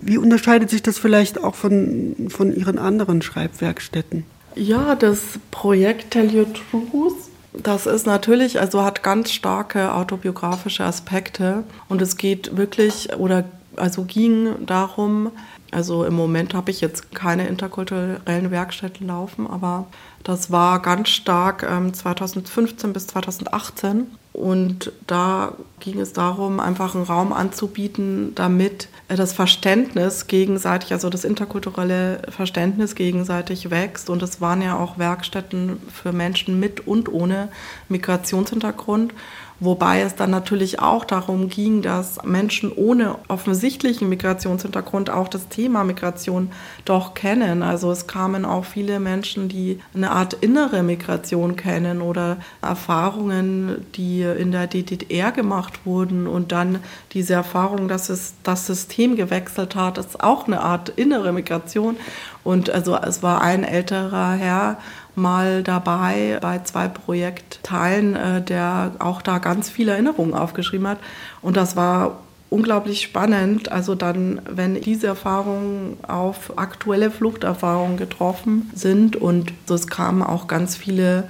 Wie 0.00 0.18
unterscheidet 0.18 0.70
sich 0.70 0.82
das 0.82 0.98
vielleicht 0.98 1.42
auch 1.42 1.54
von, 1.54 2.28
von 2.28 2.54
Ihren 2.54 2.78
anderen 2.78 3.22
Schreibwerkstätten? 3.22 4.24
Ja, 4.56 4.94
das 4.94 5.20
Projekt 5.50 6.12
Tell 6.12 6.34
Your 6.34 6.46
Truth, 6.52 7.14
das 7.52 7.86
ist 7.86 8.06
natürlich, 8.06 8.60
also 8.60 8.82
hat 8.82 9.02
ganz 9.02 9.30
starke 9.30 9.92
autobiografische 9.94 10.84
Aspekte 10.84 11.64
und 11.88 12.02
es 12.02 12.16
geht 12.16 12.56
wirklich 12.56 13.14
oder 13.16 13.44
also 13.76 14.04
ging 14.04 14.66
darum, 14.66 15.30
also 15.70 16.04
im 16.04 16.14
Moment 16.14 16.54
habe 16.54 16.70
ich 16.70 16.80
jetzt 16.80 17.14
keine 17.14 17.46
interkulturellen 17.46 18.50
Werkstätten 18.50 19.06
laufen, 19.06 19.46
aber 19.46 19.86
das 20.24 20.50
war 20.50 20.80
ganz 20.80 21.08
stark 21.08 21.66
ähm, 21.68 21.92
2015 21.92 22.92
bis 22.92 23.06
2018. 23.08 24.06
Und 24.36 24.92
da 25.06 25.54
ging 25.80 25.98
es 25.98 26.12
darum, 26.12 26.60
einfach 26.60 26.94
einen 26.94 27.04
Raum 27.04 27.32
anzubieten, 27.32 28.34
damit 28.34 28.88
das 29.08 29.32
Verständnis 29.32 30.26
gegenseitig, 30.26 30.92
also 30.92 31.08
das 31.08 31.24
interkulturelle 31.24 32.20
Verständnis 32.28 32.94
gegenseitig 32.94 33.70
wächst. 33.70 34.10
Und 34.10 34.22
es 34.22 34.42
waren 34.42 34.60
ja 34.60 34.78
auch 34.78 34.98
Werkstätten 34.98 35.78
für 35.90 36.12
Menschen 36.12 36.60
mit 36.60 36.86
und 36.86 37.10
ohne 37.10 37.48
Migrationshintergrund. 37.88 39.14
Wobei 39.58 40.02
es 40.02 40.14
dann 40.14 40.30
natürlich 40.30 40.80
auch 40.80 41.06
darum 41.06 41.48
ging, 41.48 41.80
dass 41.80 42.22
Menschen 42.24 42.70
ohne 42.70 43.16
offensichtlichen 43.28 44.06
Migrationshintergrund 44.10 45.08
auch 45.08 45.28
das 45.28 45.48
Thema 45.48 45.82
Migration 45.82 46.50
doch 46.84 47.14
kennen. 47.14 47.62
Also 47.62 47.90
es 47.90 48.06
kamen 48.06 48.44
auch 48.44 48.66
viele 48.66 49.00
Menschen, 49.00 49.48
die 49.48 49.80
eine 49.94 50.10
Art 50.10 50.34
innere 50.34 50.82
Migration 50.82 51.56
kennen 51.56 52.02
oder 52.02 52.36
Erfahrungen, 52.60 53.86
die 53.94 54.25
in 54.34 54.52
der 54.52 54.66
DDR 54.66 55.32
gemacht 55.32 55.80
wurden 55.84 56.26
und 56.26 56.52
dann 56.52 56.80
diese 57.12 57.34
Erfahrung, 57.34 57.88
dass 57.88 58.08
es 58.08 58.34
das 58.42 58.66
System 58.66 59.16
gewechselt 59.16 59.76
hat, 59.76 59.98
ist 59.98 60.22
auch 60.22 60.46
eine 60.46 60.60
Art 60.60 60.88
innere 60.90 61.32
Migration. 61.32 61.96
Und 62.44 62.70
also 62.70 62.96
es 62.96 63.22
war 63.22 63.42
ein 63.42 63.64
älterer 63.64 64.32
Herr, 64.32 64.78
mal 65.14 65.62
dabei 65.62 66.38
bei 66.40 66.58
zwei 66.60 66.88
Projektteilen, 66.88 68.14
äh, 68.14 68.42
der 68.42 68.92
auch 68.98 69.22
da 69.22 69.38
ganz 69.38 69.70
viele 69.70 69.92
Erinnerungen 69.92 70.34
aufgeschrieben 70.34 70.86
hat. 70.86 70.98
Und 71.42 71.56
das 71.56 71.74
war 71.74 72.18
unglaublich 72.50 73.02
spannend. 73.02 73.72
Also 73.72 73.94
dann, 73.94 74.40
wenn 74.48 74.80
diese 74.80 75.08
Erfahrungen 75.08 75.96
auf 76.06 76.58
aktuelle 76.58 77.10
Fluchterfahrungen 77.10 77.96
getroffen 77.96 78.70
sind 78.74 79.16
und 79.16 79.52
es 79.68 79.88
kamen 79.88 80.22
auch 80.22 80.46
ganz 80.46 80.76
viele 80.76 81.24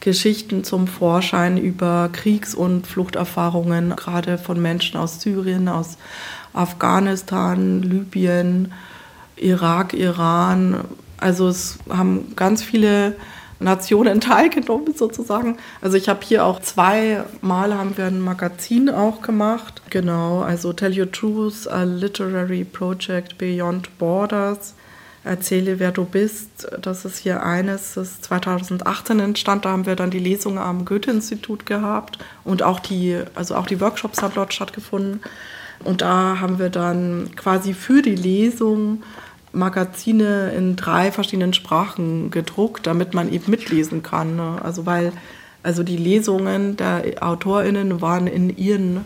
Geschichten 0.00 0.64
zum 0.64 0.86
Vorschein 0.86 1.58
über 1.58 2.08
Kriegs- 2.12 2.54
und 2.54 2.86
Fluchterfahrungen, 2.86 3.96
gerade 3.96 4.38
von 4.38 4.60
Menschen 4.60 4.96
aus 4.96 5.20
Syrien, 5.20 5.68
aus 5.68 5.98
Afghanistan, 6.52 7.82
Libyen, 7.82 8.72
Irak, 9.36 9.94
Iran, 9.94 10.84
also 11.18 11.48
es 11.48 11.78
haben 11.88 12.34
ganz 12.36 12.62
viele 12.62 13.16
Nationen 13.60 14.20
teilgenommen 14.20 14.94
sozusagen. 14.94 15.58
Also 15.80 15.96
ich 15.96 16.08
habe 16.08 16.20
hier 16.24 16.44
auch 16.44 16.60
zweimal 16.60 17.74
haben 17.74 17.96
wir 17.96 18.06
ein 18.06 18.20
Magazin 18.20 18.88
auch 18.88 19.20
gemacht. 19.22 19.82
Genau, 19.90 20.40
also 20.40 20.72
Tell 20.72 20.98
Your 20.98 21.10
Truth, 21.10 21.68
a 21.68 21.82
Literary 21.82 22.64
Project 22.64 23.36
Beyond 23.38 23.98
Borders. 23.98 24.74
Erzähle, 25.24 25.78
wer 25.78 25.92
du 25.92 26.04
bist. 26.04 26.68
Das 26.80 27.04
ist 27.04 27.18
hier 27.18 27.42
eines, 27.42 27.94
das 27.94 28.20
2018 28.22 29.20
entstand. 29.20 29.64
Da 29.64 29.70
haben 29.70 29.86
wir 29.86 29.96
dann 29.96 30.10
die 30.10 30.18
Lesung 30.18 30.58
am 30.58 30.84
Goethe-Institut 30.84 31.66
gehabt 31.66 32.18
und 32.44 32.62
auch 32.62 32.80
die, 32.80 33.18
also 33.34 33.56
auch 33.56 33.66
die 33.66 33.80
Workshops 33.80 34.22
haben 34.22 34.34
dort 34.34 34.54
stattgefunden. 34.54 35.20
Und 35.84 36.02
da 36.02 36.40
haben 36.40 36.58
wir 36.58 36.70
dann 36.70 37.30
quasi 37.36 37.74
für 37.74 38.02
die 38.02 38.16
Lesung 38.16 39.02
Magazine 39.52 40.52
in 40.52 40.76
drei 40.76 41.10
verschiedenen 41.10 41.54
Sprachen 41.54 42.30
gedruckt, 42.30 42.86
damit 42.86 43.14
man 43.14 43.32
eben 43.32 43.50
mitlesen 43.50 44.02
kann. 44.02 44.36
Ne? 44.36 44.58
Also 44.62 44.86
weil 44.86 45.12
also 45.62 45.82
die 45.82 45.96
Lesungen 45.96 46.76
der 46.76 47.02
AutorInnen 47.20 48.00
waren 48.00 48.26
in 48.26 48.56
ihren 48.56 49.04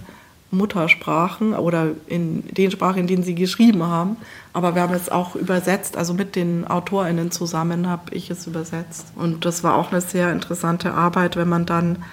Muttersprachen 0.53 1.55
oder 1.55 1.93
in 2.07 2.45
den 2.47 2.71
Sprachen, 2.71 3.01
in 3.01 3.07
denen 3.07 3.23
sie 3.23 3.35
geschrieben 3.35 3.83
haben. 3.83 4.17
Aber 4.53 4.75
wir 4.75 4.83
haben 4.83 4.95
es 4.95 5.09
auch 5.09 5.35
übersetzt, 5.35 5.97
also 5.97 6.15
mit 6.15 6.37
den 6.37 6.67
AutorInnen 6.67 7.31
zusammen 7.31 7.89
habe 7.89 8.15
ich 8.15 8.31
es 8.31 8.47
übersetzt. 8.47 9.13
Und 9.17 9.45
das 9.45 9.65
war 9.65 9.75
auch 9.75 9.91
eine 9.91 10.03
sehr 10.03 10.31
interessante 10.31 10.93
Arbeit, 10.93 11.37
wenn 11.37 11.49
man 11.49 11.67
dann 11.67 12.05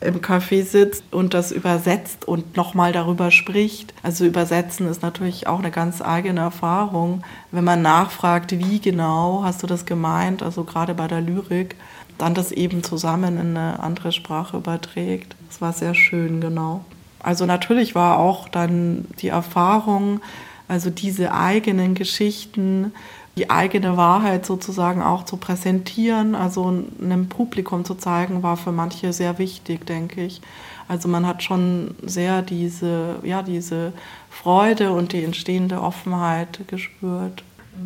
im 0.00 0.20
Café 0.20 0.62
sitzt 0.62 1.04
und 1.10 1.32
das 1.32 1.52
übersetzt 1.52 2.28
und 2.28 2.56
nochmal 2.56 2.92
darüber 2.92 3.30
spricht. 3.30 3.94
Also 4.02 4.26
übersetzen 4.26 4.86
ist 4.88 5.02
natürlich 5.02 5.46
auch 5.46 5.58
eine 5.58 5.70
ganz 5.70 6.02
eigene 6.02 6.40
Erfahrung. 6.40 7.22
Wenn 7.50 7.64
man 7.64 7.80
nachfragt, 7.80 8.52
wie 8.58 8.78
genau 8.78 9.42
hast 9.42 9.62
du 9.62 9.66
das 9.66 9.86
gemeint, 9.86 10.42
also 10.42 10.64
gerade 10.64 10.92
bei 10.92 11.08
der 11.08 11.22
Lyrik, 11.22 11.76
dann 12.18 12.34
das 12.34 12.52
eben 12.52 12.82
zusammen 12.82 13.38
in 13.38 13.56
eine 13.56 13.80
andere 13.80 14.12
Sprache 14.12 14.58
überträgt. 14.58 15.34
Das 15.48 15.62
war 15.62 15.72
sehr 15.72 15.94
schön, 15.94 16.42
genau. 16.42 16.84
Also 17.20 17.46
natürlich 17.46 17.94
war 17.94 18.18
auch 18.18 18.48
dann 18.48 19.06
die 19.20 19.28
Erfahrung, 19.28 20.20
also 20.68 20.90
diese 20.90 21.32
eigenen 21.32 21.94
Geschichten 21.94 22.92
die 23.36 23.50
eigene 23.50 23.98
Wahrheit 23.98 24.46
sozusagen 24.46 25.02
auch 25.02 25.24
zu 25.24 25.36
präsentieren, 25.36 26.34
also 26.34 26.82
einem 27.00 27.28
Publikum 27.28 27.84
zu 27.84 27.94
zeigen, 27.94 28.42
war 28.42 28.56
für 28.56 28.72
manche 28.72 29.12
sehr 29.12 29.38
wichtig, 29.38 29.84
denke 29.84 30.24
ich. 30.24 30.40
Also 30.88 31.08
man 31.08 31.26
hat 31.26 31.42
schon 31.42 31.94
sehr 32.02 32.40
diese, 32.40 33.16
ja, 33.24 33.42
diese 33.42 33.92
Freude 34.30 34.92
und 34.92 35.12
die 35.12 35.22
entstehende 35.22 35.82
Offenheit 35.82 36.60
gespürt. 36.68 37.42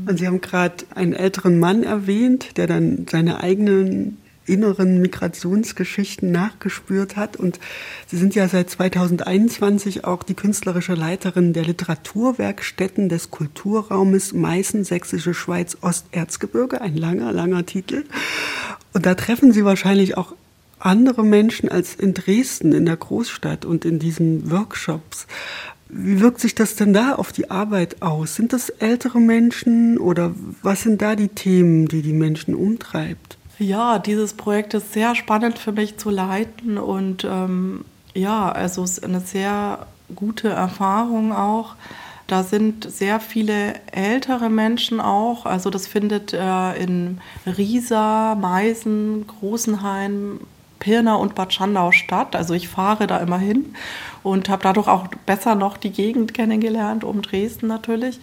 Und 0.07 0.19
Sie 0.19 0.27
haben 0.27 0.41
gerade 0.41 0.85
einen 0.95 1.15
älteren 1.15 1.59
Mann 1.59 1.83
erwähnt, 1.83 2.57
der 2.57 2.69
dann 2.69 3.07
seine 3.11 3.41
eigenen 3.41 4.19
inneren 4.53 5.01
Migrationsgeschichten 5.01 6.31
nachgespürt 6.33 7.17
hat. 7.17 7.37
Und 7.37 7.59
Sie 8.07 8.17
sind 8.17 8.35
ja 8.35 8.49
seit 8.49 8.71
2021 8.71 10.05
auch 10.05 10.23
die 10.23 10.35
künstlerische 10.35 10.95
Leiterin 10.95 11.53
der 11.53 11.65
Literaturwerkstätten 11.65 13.09
des 13.09 13.31
Kulturraumes 13.31 14.33
Meißen, 14.33 14.85
Sächsische 14.85 15.35
Schweiz, 15.35 15.79
Osterzgebirge. 15.81 16.81
Ein 16.81 16.97
langer, 16.97 17.33
langer 17.33 17.67
Titel. 17.67 18.05
Und 18.93 19.07
da 19.07 19.15
treffen 19.15 19.53
Sie 19.53 19.65
wahrscheinlich 19.65 20.17
auch 20.17 20.35
andere 20.79 21.25
Menschen 21.25 21.69
als 21.69 21.95
in 21.95 22.15
Dresden, 22.15 22.73
in 22.73 22.87
der 22.87 22.97
Großstadt 22.97 23.65
und 23.65 23.85
in 23.85 23.99
diesen 23.99 24.51
Workshops. 24.51 25.27
Wie 25.89 26.21
wirkt 26.21 26.41
sich 26.41 26.55
das 26.55 26.77
denn 26.77 26.93
da 26.93 27.15
auf 27.15 27.33
die 27.33 27.51
Arbeit 27.51 28.01
aus? 28.01 28.37
Sind 28.37 28.53
das 28.53 28.71
ältere 28.71 29.21
Menschen 29.21 29.99
oder 29.99 30.33
was 30.63 30.83
sind 30.83 31.03
da 31.03 31.17
die 31.17 31.29
Themen, 31.29 31.87
die 31.87 32.03
die 32.03 32.13
Menschen 32.13 32.55
umtreibt? 32.55 33.40
Ja, 33.61 33.99
dieses 33.99 34.33
Projekt 34.33 34.73
ist 34.73 34.95
sehr 34.95 35.15
spannend 35.15 35.59
für 35.59 35.73
mich 35.73 35.99
zu 35.99 36.09
leiten 36.09 36.79
und 36.79 37.25
ähm, 37.25 37.85
ja, 38.15 38.51
also 38.51 38.83
es 38.83 38.93
ist 38.93 39.05
eine 39.05 39.21
sehr 39.21 39.87
gute 40.17 40.49
Erfahrung 40.49 41.35
auch. 41.35 41.75
Da 42.27 42.43
sind 42.43 42.91
sehr 42.91 43.21
viele 43.21 43.75
ältere 43.93 44.49
Menschen 44.49 44.99
auch. 44.99 45.45
Also 45.45 45.69
das 45.69 45.87
findet 45.87 46.33
äh, 46.33 46.83
in 46.83 47.21
Riesa, 47.45 48.35
Meisen, 48.35 49.27
Großenhain, 49.27 50.41
Pirna 50.79 51.17
und 51.17 51.35
Bad 51.35 51.53
Schandau 51.53 51.93
statt. 51.93 52.35
Also 52.35 52.55
ich 52.55 52.69
fahre 52.71 53.07
da 53.07 53.19
immer 53.19 53.39
hin 53.39 53.75
und 54.23 54.49
habe 54.49 54.63
dadurch 54.63 54.89
auch 54.89 55.09
besser 55.27 55.55
noch 55.55 55.77
die 55.77 55.91
Gegend 55.91 56.33
kennengelernt, 56.33 57.05
um 57.05 57.21
Dresden 57.21 57.67
natürlich. 57.67 58.21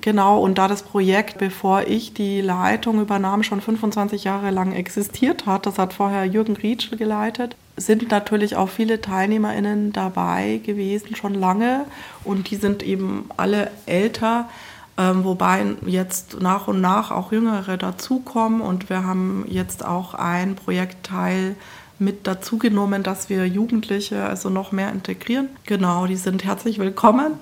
Genau, 0.00 0.40
und 0.40 0.58
da 0.58 0.68
das 0.68 0.82
Projekt, 0.82 1.38
bevor 1.38 1.82
ich 1.82 2.12
die 2.12 2.40
Leitung 2.40 3.00
übernahm, 3.00 3.42
schon 3.42 3.60
25 3.60 4.24
Jahre 4.24 4.50
lang 4.50 4.72
existiert 4.72 5.46
hat, 5.46 5.66
das 5.66 5.78
hat 5.78 5.92
vorher 5.92 6.24
Jürgen 6.24 6.56
Rietschel 6.56 6.98
geleitet, 6.98 7.56
sind 7.76 8.10
natürlich 8.10 8.56
auch 8.56 8.68
viele 8.68 9.00
TeilnehmerInnen 9.00 9.92
dabei 9.92 10.60
gewesen, 10.64 11.16
schon 11.16 11.34
lange. 11.34 11.84
Und 12.24 12.50
die 12.50 12.56
sind 12.56 12.82
eben 12.82 13.30
alle 13.36 13.70
älter, 13.86 14.48
ähm, 14.98 15.24
wobei 15.24 15.64
jetzt 15.86 16.40
nach 16.40 16.68
und 16.68 16.80
nach 16.80 17.10
auch 17.10 17.32
Jüngere 17.32 17.76
dazukommen. 17.76 18.60
Und 18.60 18.90
wir 18.90 19.04
haben 19.04 19.44
jetzt 19.48 19.84
auch 19.84 20.14
ein 20.14 20.56
Projektteil 20.56 21.56
mit 21.98 22.26
dazu 22.26 22.58
genommen, 22.58 23.02
dass 23.02 23.28
wir 23.28 23.46
Jugendliche 23.46 24.24
also 24.24 24.50
noch 24.50 24.72
mehr 24.72 24.90
integrieren. 24.92 25.48
Genau, 25.64 26.06
die 26.06 26.16
sind 26.16 26.44
herzlich 26.44 26.78
willkommen. 26.78 27.34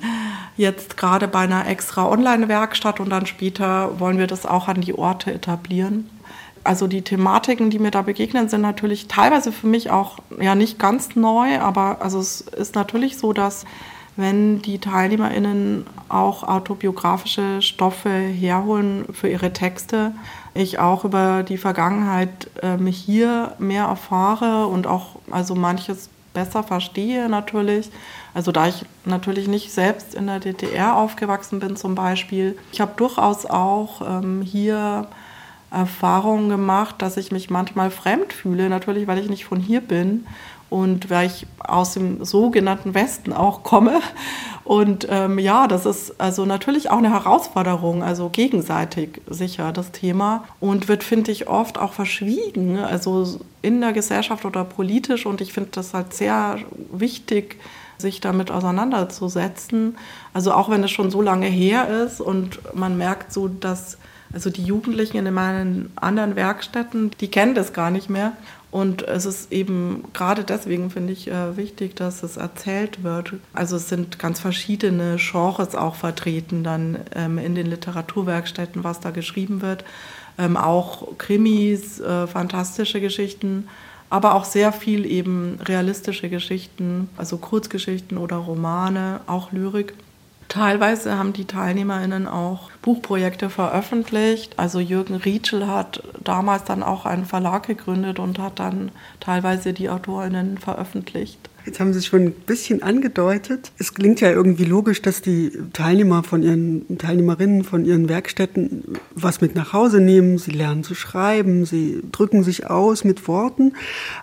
Jetzt 0.56 0.96
gerade 0.96 1.28
bei 1.28 1.40
einer 1.40 1.66
extra 1.66 2.08
Online-Werkstatt 2.08 3.00
und 3.00 3.10
dann 3.10 3.26
später 3.26 4.00
wollen 4.00 4.18
wir 4.18 4.26
das 4.26 4.46
auch 4.46 4.68
an 4.68 4.80
die 4.80 4.96
Orte 4.96 5.32
etablieren. 5.32 6.08
Also 6.64 6.86
die 6.86 7.02
Thematiken, 7.02 7.70
die 7.70 7.78
mir 7.78 7.90
da 7.90 8.02
begegnen, 8.02 8.48
sind 8.48 8.62
natürlich 8.62 9.06
teilweise 9.06 9.52
für 9.52 9.66
mich 9.66 9.90
auch 9.90 10.18
ja 10.40 10.54
nicht 10.54 10.78
ganz 10.78 11.14
neu, 11.14 11.60
aber 11.60 11.98
also 12.00 12.18
es 12.18 12.40
ist 12.40 12.74
natürlich 12.74 13.18
so, 13.18 13.32
dass 13.32 13.64
wenn 14.16 14.62
die 14.62 14.78
TeilnehmerInnen 14.78 15.86
auch 16.08 16.42
autobiografische 16.42 17.60
Stoffe 17.60 18.10
herholen 18.10 19.04
für 19.12 19.28
ihre 19.28 19.52
Texte, 19.52 20.12
ich 20.54 20.78
auch 20.78 21.04
über 21.04 21.42
die 21.42 21.58
Vergangenheit 21.58 22.50
ähm, 22.62 22.86
hier 22.86 23.52
mehr 23.58 23.84
erfahre 23.84 24.66
und 24.66 24.86
auch 24.86 25.16
also 25.30 25.54
manches 25.54 26.08
besser 26.32 26.62
verstehe 26.62 27.28
natürlich. 27.28 27.90
Also 28.36 28.52
da 28.52 28.68
ich 28.68 28.84
natürlich 29.06 29.48
nicht 29.48 29.72
selbst 29.72 30.14
in 30.14 30.26
der 30.26 30.40
DDR 30.40 30.94
aufgewachsen 30.94 31.58
bin 31.58 31.74
zum 31.74 31.94
Beispiel. 31.94 32.58
Ich 32.70 32.82
habe 32.82 32.92
durchaus 32.94 33.46
auch 33.46 34.02
ähm, 34.06 34.42
hier 34.42 35.06
Erfahrungen 35.70 36.50
gemacht, 36.50 36.96
dass 36.98 37.16
ich 37.16 37.32
mich 37.32 37.48
manchmal 37.48 37.90
fremd 37.90 38.34
fühle, 38.34 38.68
natürlich 38.68 39.06
weil 39.06 39.20
ich 39.20 39.30
nicht 39.30 39.46
von 39.46 39.58
hier 39.58 39.80
bin 39.80 40.26
und 40.68 41.08
weil 41.08 41.28
ich 41.28 41.46
aus 41.60 41.94
dem 41.94 42.26
sogenannten 42.26 42.92
Westen 42.92 43.32
auch 43.32 43.62
komme. 43.62 44.02
Und 44.64 45.06
ähm, 45.08 45.38
ja, 45.38 45.66
das 45.66 45.86
ist 45.86 46.20
also 46.20 46.44
natürlich 46.44 46.90
auch 46.90 46.98
eine 46.98 47.12
Herausforderung, 47.12 48.02
also 48.02 48.28
gegenseitig 48.28 49.22
sicher 49.30 49.72
das 49.72 49.92
Thema 49.92 50.44
und 50.60 50.88
wird, 50.88 51.04
finde 51.04 51.32
ich, 51.32 51.48
oft 51.48 51.78
auch 51.78 51.94
verschwiegen, 51.94 52.80
also 52.80 53.40
in 53.62 53.80
der 53.80 53.94
Gesellschaft 53.94 54.44
oder 54.44 54.64
politisch. 54.64 55.24
Und 55.24 55.40
ich 55.40 55.54
finde 55.54 55.70
das 55.72 55.94
halt 55.94 56.12
sehr 56.12 56.58
wichtig, 56.92 57.56
sich 57.98 58.20
damit 58.20 58.50
auseinanderzusetzen. 58.50 59.96
Also 60.32 60.52
auch 60.52 60.68
wenn 60.68 60.84
es 60.84 60.90
schon 60.90 61.10
so 61.10 61.22
lange 61.22 61.46
her 61.46 62.04
ist 62.04 62.20
und 62.20 62.60
man 62.74 62.96
merkt 62.96 63.32
so, 63.32 63.48
dass 63.48 63.98
also 64.32 64.50
die 64.50 64.64
Jugendlichen 64.64 65.24
in 65.24 65.32
meinen 65.32 65.92
anderen 65.96 66.36
Werkstätten, 66.36 67.10
die 67.20 67.28
kennen 67.28 67.54
das 67.54 67.72
gar 67.72 67.90
nicht 67.90 68.10
mehr. 68.10 68.32
Und 68.70 69.02
es 69.02 69.24
ist 69.24 69.52
eben 69.52 70.04
gerade 70.12 70.44
deswegen, 70.44 70.90
finde 70.90 71.12
ich, 71.12 71.28
äh, 71.28 71.56
wichtig, 71.56 71.94
dass 71.94 72.22
es 72.22 72.36
erzählt 72.36 73.02
wird. 73.02 73.34
Also 73.54 73.76
es 73.76 73.88
sind 73.88 74.18
ganz 74.18 74.40
verschiedene 74.40 75.16
Genres 75.16 75.74
auch 75.74 75.94
vertreten 75.94 76.62
dann 76.62 76.98
ähm, 77.14 77.38
in 77.38 77.54
den 77.54 77.66
Literaturwerkstätten, 77.66 78.84
was 78.84 79.00
da 79.00 79.12
geschrieben 79.12 79.62
wird. 79.62 79.84
Ähm, 80.36 80.58
auch 80.58 81.16
Krimis, 81.16 82.00
äh, 82.00 82.26
fantastische 82.26 83.00
Geschichten, 83.00 83.68
aber 84.10 84.34
auch 84.34 84.44
sehr 84.44 84.72
viel 84.72 85.04
eben 85.06 85.58
realistische 85.64 86.28
Geschichten, 86.28 87.08
also 87.16 87.38
Kurzgeschichten 87.38 88.18
oder 88.18 88.36
Romane, 88.36 89.20
auch 89.26 89.52
Lyrik. 89.52 89.94
Teilweise 90.48 91.18
haben 91.18 91.32
die 91.32 91.44
TeilnehmerInnen 91.44 92.28
auch 92.28 92.70
Buchprojekte 92.82 93.50
veröffentlicht. 93.50 94.58
Also 94.58 94.78
Jürgen 94.78 95.16
Rietschel 95.16 95.66
hat 95.66 96.02
damals 96.22 96.64
dann 96.64 96.84
auch 96.84 97.04
einen 97.04 97.24
Verlag 97.24 97.66
gegründet 97.66 98.20
und 98.20 98.38
hat 98.38 98.60
dann 98.60 98.92
teilweise 99.18 99.72
die 99.72 99.90
AutorInnen 99.90 100.58
veröffentlicht. 100.58 101.50
Jetzt 101.66 101.80
haben 101.80 101.92
Sie 101.92 101.98
es 101.98 102.06
schon 102.06 102.26
ein 102.26 102.30
bisschen 102.32 102.84
angedeutet. 102.84 103.72
Es 103.76 103.92
klingt 103.92 104.20
ja 104.20 104.30
irgendwie 104.30 104.64
logisch, 104.64 105.02
dass 105.02 105.20
die 105.20 105.50
Teilnehmer 105.72 106.22
von 106.22 106.44
ihren 106.44 106.96
Teilnehmerinnen 106.96 107.64
von 107.64 107.84
ihren 107.84 108.08
Werkstätten 108.08 108.84
was 109.16 109.40
mit 109.40 109.56
nach 109.56 109.72
Hause 109.72 110.00
nehmen. 110.00 110.38
Sie 110.38 110.52
lernen 110.52 110.84
zu 110.84 110.94
schreiben, 110.94 111.66
sie 111.66 112.02
drücken 112.12 112.44
sich 112.44 112.70
aus 112.70 113.02
mit 113.02 113.26
Worten. 113.26 113.72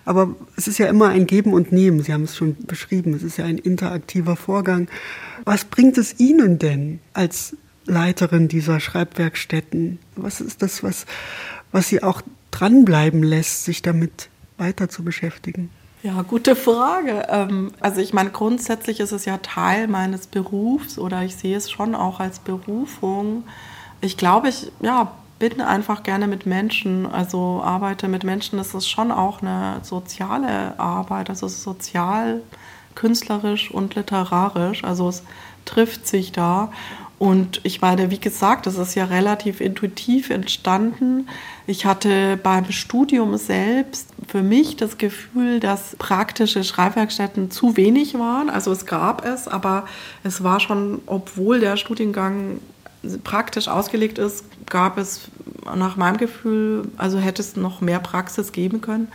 Aber 0.05 0.37
es 0.55 0.69
ist 0.69 0.77
ja 0.77 0.87
immer 0.87 1.09
ein 1.09 1.27
Geben 1.27 1.53
und 1.53 1.73
Nehmen. 1.73 2.01
Sie 2.01 2.13
haben 2.13 2.23
es 2.23 2.37
schon 2.37 2.55
beschrieben. 2.65 3.13
Es 3.13 3.23
ist 3.23 3.35
ja 3.35 3.43
ein 3.43 3.57
interaktiver 3.57 4.37
Vorgang. 4.37 4.87
Was 5.43 5.65
bringt 5.65 5.97
es 5.97 6.21
Ihnen 6.21 6.59
denn 6.59 6.99
als 7.11 7.57
Leiterin 7.85 8.47
dieser 8.47 8.79
Schreibwerkstätten? 8.79 9.99
Was 10.15 10.39
ist 10.39 10.61
das, 10.61 10.81
was, 10.81 11.05
was 11.73 11.89
Sie 11.89 12.01
auch 12.01 12.21
dranbleiben 12.51 13.21
lässt, 13.21 13.65
sich 13.65 13.81
damit 13.81 14.29
weiter 14.57 14.87
zu 14.87 15.03
beschäftigen? 15.03 15.69
Ja, 16.03 16.21
gute 16.21 16.57
Frage. 16.57 17.27
Ähm, 17.29 17.71
also 17.79 18.01
ich 18.01 18.13
meine, 18.13 18.29
grundsätzlich 18.29 18.99
ist 18.99 19.13
es 19.13 19.23
ja 19.23 19.37
Teil 19.37 19.87
meines 19.87 20.27
Berufs 20.27 20.99
oder 20.99 21.23
ich 21.23 21.37
sehe 21.37 21.55
es 21.55 21.71
schon 21.71 21.95
auch 21.95 22.19
als 22.19 22.39
Berufung. 22.39 23.45
Ich 24.01 24.17
glaube, 24.17 24.49
ich 24.49 24.69
ja, 24.81 25.13
bin 25.39 25.61
einfach 25.61 26.03
gerne 26.03 26.27
mit 26.27 26.45
Menschen, 26.45 27.05
also 27.05 27.61
arbeite 27.63 28.09
mit 28.09 28.25
Menschen. 28.25 28.57
Das 28.57 28.73
ist 28.73 28.89
schon 28.89 29.13
auch 29.13 29.41
eine 29.41 29.79
soziale 29.83 30.77
Arbeit, 30.77 31.29
also 31.29 31.47
sozial, 31.47 32.41
künstlerisch 32.95 33.71
und 33.71 33.95
literarisch. 33.95 34.83
Also 34.83 35.07
es 35.07 35.23
trifft 35.63 36.05
sich 36.05 36.33
da. 36.33 36.73
Und 37.23 37.61
ich 37.63 37.79
meine, 37.79 38.11
wie 38.11 38.19
gesagt, 38.19 38.65
das 38.65 38.77
ist 38.77 38.95
ja 38.95 39.05
relativ 39.05 39.61
intuitiv 39.61 40.29
entstanden. 40.29 41.29
Ich 41.67 41.85
hatte 41.85 42.35
beim 42.35 42.69
Studium 42.69 43.37
selbst 43.37 44.09
für 44.27 44.43
mich 44.43 44.75
das 44.75 44.97
Gefühl, 44.97 45.61
dass 45.61 45.95
praktische 45.95 46.65
Schreibwerkstätten 46.65 47.49
zu 47.49 47.77
wenig 47.77 48.15
waren. 48.15 48.49
Also 48.49 48.73
es 48.73 48.85
gab 48.85 49.23
es, 49.23 49.47
aber 49.47 49.85
es 50.25 50.43
war 50.43 50.59
schon, 50.59 50.99
obwohl 51.05 51.61
der 51.61 51.77
Studiengang 51.77 52.59
praktisch 53.23 53.69
ausgelegt 53.69 54.17
ist, 54.17 54.43
gab 54.69 54.97
es 54.97 55.29
nach 55.77 55.95
meinem 55.95 56.17
Gefühl, 56.17 56.89
also 56.97 57.19
hätte 57.19 57.41
es 57.41 57.55
noch 57.55 57.79
mehr 57.79 57.99
Praxis 57.99 58.51
geben 58.51 58.81
können. 58.81 59.07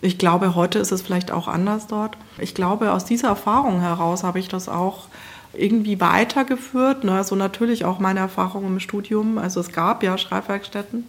Ich 0.00 0.18
glaube, 0.18 0.56
heute 0.56 0.80
ist 0.80 0.90
es 0.90 1.00
vielleicht 1.00 1.30
auch 1.30 1.46
anders 1.46 1.86
dort. 1.86 2.16
Ich 2.38 2.56
glaube, 2.56 2.90
aus 2.90 3.04
dieser 3.04 3.28
Erfahrung 3.28 3.80
heraus 3.80 4.24
habe 4.24 4.40
ich 4.40 4.48
das 4.48 4.68
auch 4.68 5.06
irgendwie 5.54 6.00
weitergeführt. 6.00 7.04
Ne? 7.04 7.12
Also 7.12 7.36
natürlich 7.36 7.84
auch 7.84 7.98
meine 7.98 8.20
Erfahrung 8.20 8.66
im 8.66 8.80
Studium. 8.80 9.38
Also 9.38 9.60
es 9.60 9.72
gab 9.72 10.02
ja 10.02 10.18
Schreibwerkstätten 10.18 11.04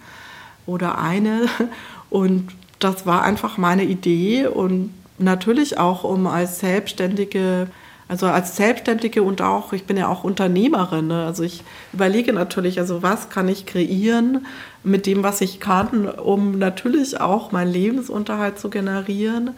oder 0.65 0.97
eine 0.97 1.47
und 2.09 2.49
das 2.79 3.05
war 3.05 3.23
einfach 3.23 3.57
meine 3.57 3.83
Idee 3.83 4.47
und 4.47 4.93
natürlich 5.17 5.77
auch 5.77 6.03
um 6.03 6.27
als 6.27 6.59
selbstständige 6.59 7.67
Also 8.09 8.27
als 8.27 8.57
Selbstständige 8.57 9.23
und 9.23 9.41
auch, 9.41 9.71
ich 9.73 9.85
bin 9.85 9.97
ja 9.97 10.07
auch 10.07 10.23
Unternehmerin. 10.23 11.07
Ne? 11.07 11.25
Also 11.25 11.43
ich 11.43 11.63
überlege 11.93 12.33
natürlich, 12.33 12.79
also 12.79 13.01
was 13.01 13.29
kann 13.29 13.47
ich 13.47 13.65
kreieren 13.65 14.45
mit 14.83 15.05
dem, 15.05 15.23
was 15.23 15.39
ich 15.41 15.59
kann, 15.59 16.07
um 16.09 16.59
natürlich 16.59 17.19
auch 17.21 17.51
meinen 17.53 17.71
Lebensunterhalt 17.71 18.59
zu 18.59 18.69
generieren, 18.69 19.51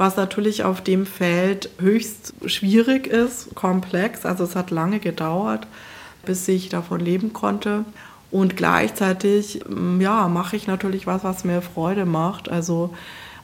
was 0.00 0.16
natürlich 0.16 0.64
auf 0.64 0.80
dem 0.80 1.04
Feld 1.04 1.68
höchst 1.78 2.32
schwierig 2.46 3.06
ist, 3.06 3.54
komplex. 3.54 4.24
Also 4.24 4.44
es 4.44 4.56
hat 4.56 4.70
lange 4.70 4.98
gedauert, 4.98 5.66
bis 6.24 6.48
ich 6.48 6.70
davon 6.70 7.00
leben 7.00 7.34
konnte. 7.34 7.84
Und 8.30 8.56
gleichzeitig, 8.56 9.60
ja, 9.98 10.26
mache 10.28 10.56
ich 10.56 10.66
natürlich 10.66 11.06
was, 11.06 11.22
was 11.22 11.44
mir 11.44 11.60
Freude 11.60 12.06
macht. 12.06 12.48
Also 12.48 12.94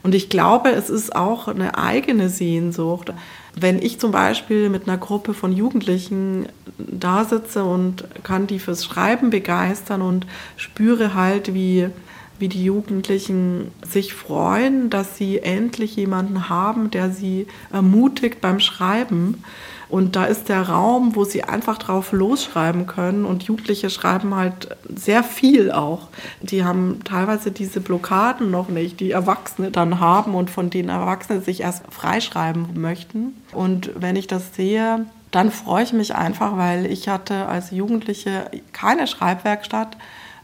und 0.02 0.14
ich 0.14 0.30
glaube, 0.30 0.70
es 0.70 0.88
ist 0.88 1.14
auch 1.14 1.46
eine 1.46 1.76
eigene 1.76 2.30
Sehnsucht. 2.30 3.12
Wenn 3.54 3.82
ich 3.82 4.00
zum 4.00 4.12
Beispiel 4.12 4.70
mit 4.70 4.88
einer 4.88 4.96
Gruppe 4.96 5.34
von 5.34 5.52
Jugendlichen 5.52 6.46
da 6.78 7.24
sitze 7.26 7.64
und 7.64 8.04
kann 8.22 8.46
die 8.46 8.60
fürs 8.60 8.82
Schreiben 8.84 9.28
begeistern 9.28 10.00
und 10.00 10.26
spüre 10.56 11.12
halt, 11.12 11.52
wie, 11.52 11.90
wie 12.38 12.49
die 12.49 12.64
Jugendlichen 12.64 13.72
sich 13.87 14.14
freuen, 14.14 14.90
dass 14.90 15.16
sie 15.16 15.38
endlich 15.38 15.96
jemanden 15.96 16.49
haben, 16.49 16.90
der 16.90 17.11
sie 17.11 17.46
ermutigt 17.72 18.40
beim 18.40 18.61
Schreiben 18.61 19.42
und 19.88 20.16
da 20.16 20.25
ist 20.25 20.49
der 20.49 20.62
Raum, 20.62 21.14
wo 21.14 21.25
sie 21.25 21.44
einfach 21.44 21.79
drauf 21.79 22.12
losschreiben 22.12 22.87
können. 22.87 23.25
Und 23.25 23.44
Jugendliche 23.44 23.88
schreiben 23.88 24.35
halt 24.35 24.77
sehr 24.94 25.22
viel 25.22 25.70
auch. 25.70 26.09
Die 26.42 26.64
haben 26.64 27.01
teilweise 27.05 27.53
diese 27.53 27.81
Blockaden 27.81 28.51
noch 28.51 28.68
nicht, 28.68 28.99
die 28.99 29.12
Erwachsene 29.12 29.70
dann 29.70 30.01
haben 30.01 30.35
und 30.35 30.51
von 30.51 30.70
denen 30.70 30.88
Erwachsene 30.88 31.40
sich 31.40 31.61
erst 31.61 31.85
freischreiben 31.90 32.81
möchten. 32.81 33.37
Und 33.53 33.90
wenn 33.94 34.16
ich 34.16 34.27
das 34.27 34.55
sehe, 34.57 35.07
dann 35.31 35.53
freue 35.53 35.85
ich 35.85 35.92
mich 35.92 36.14
einfach, 36.14 36.57
weil 36.57 36.87
ich 36.87 37.09
hatte 37.09 37.46
als 37.46 37.70
Jugendliche 37.70 38.51
keine 38.72 39.07
Schreibwerkstatt 39.07 39.96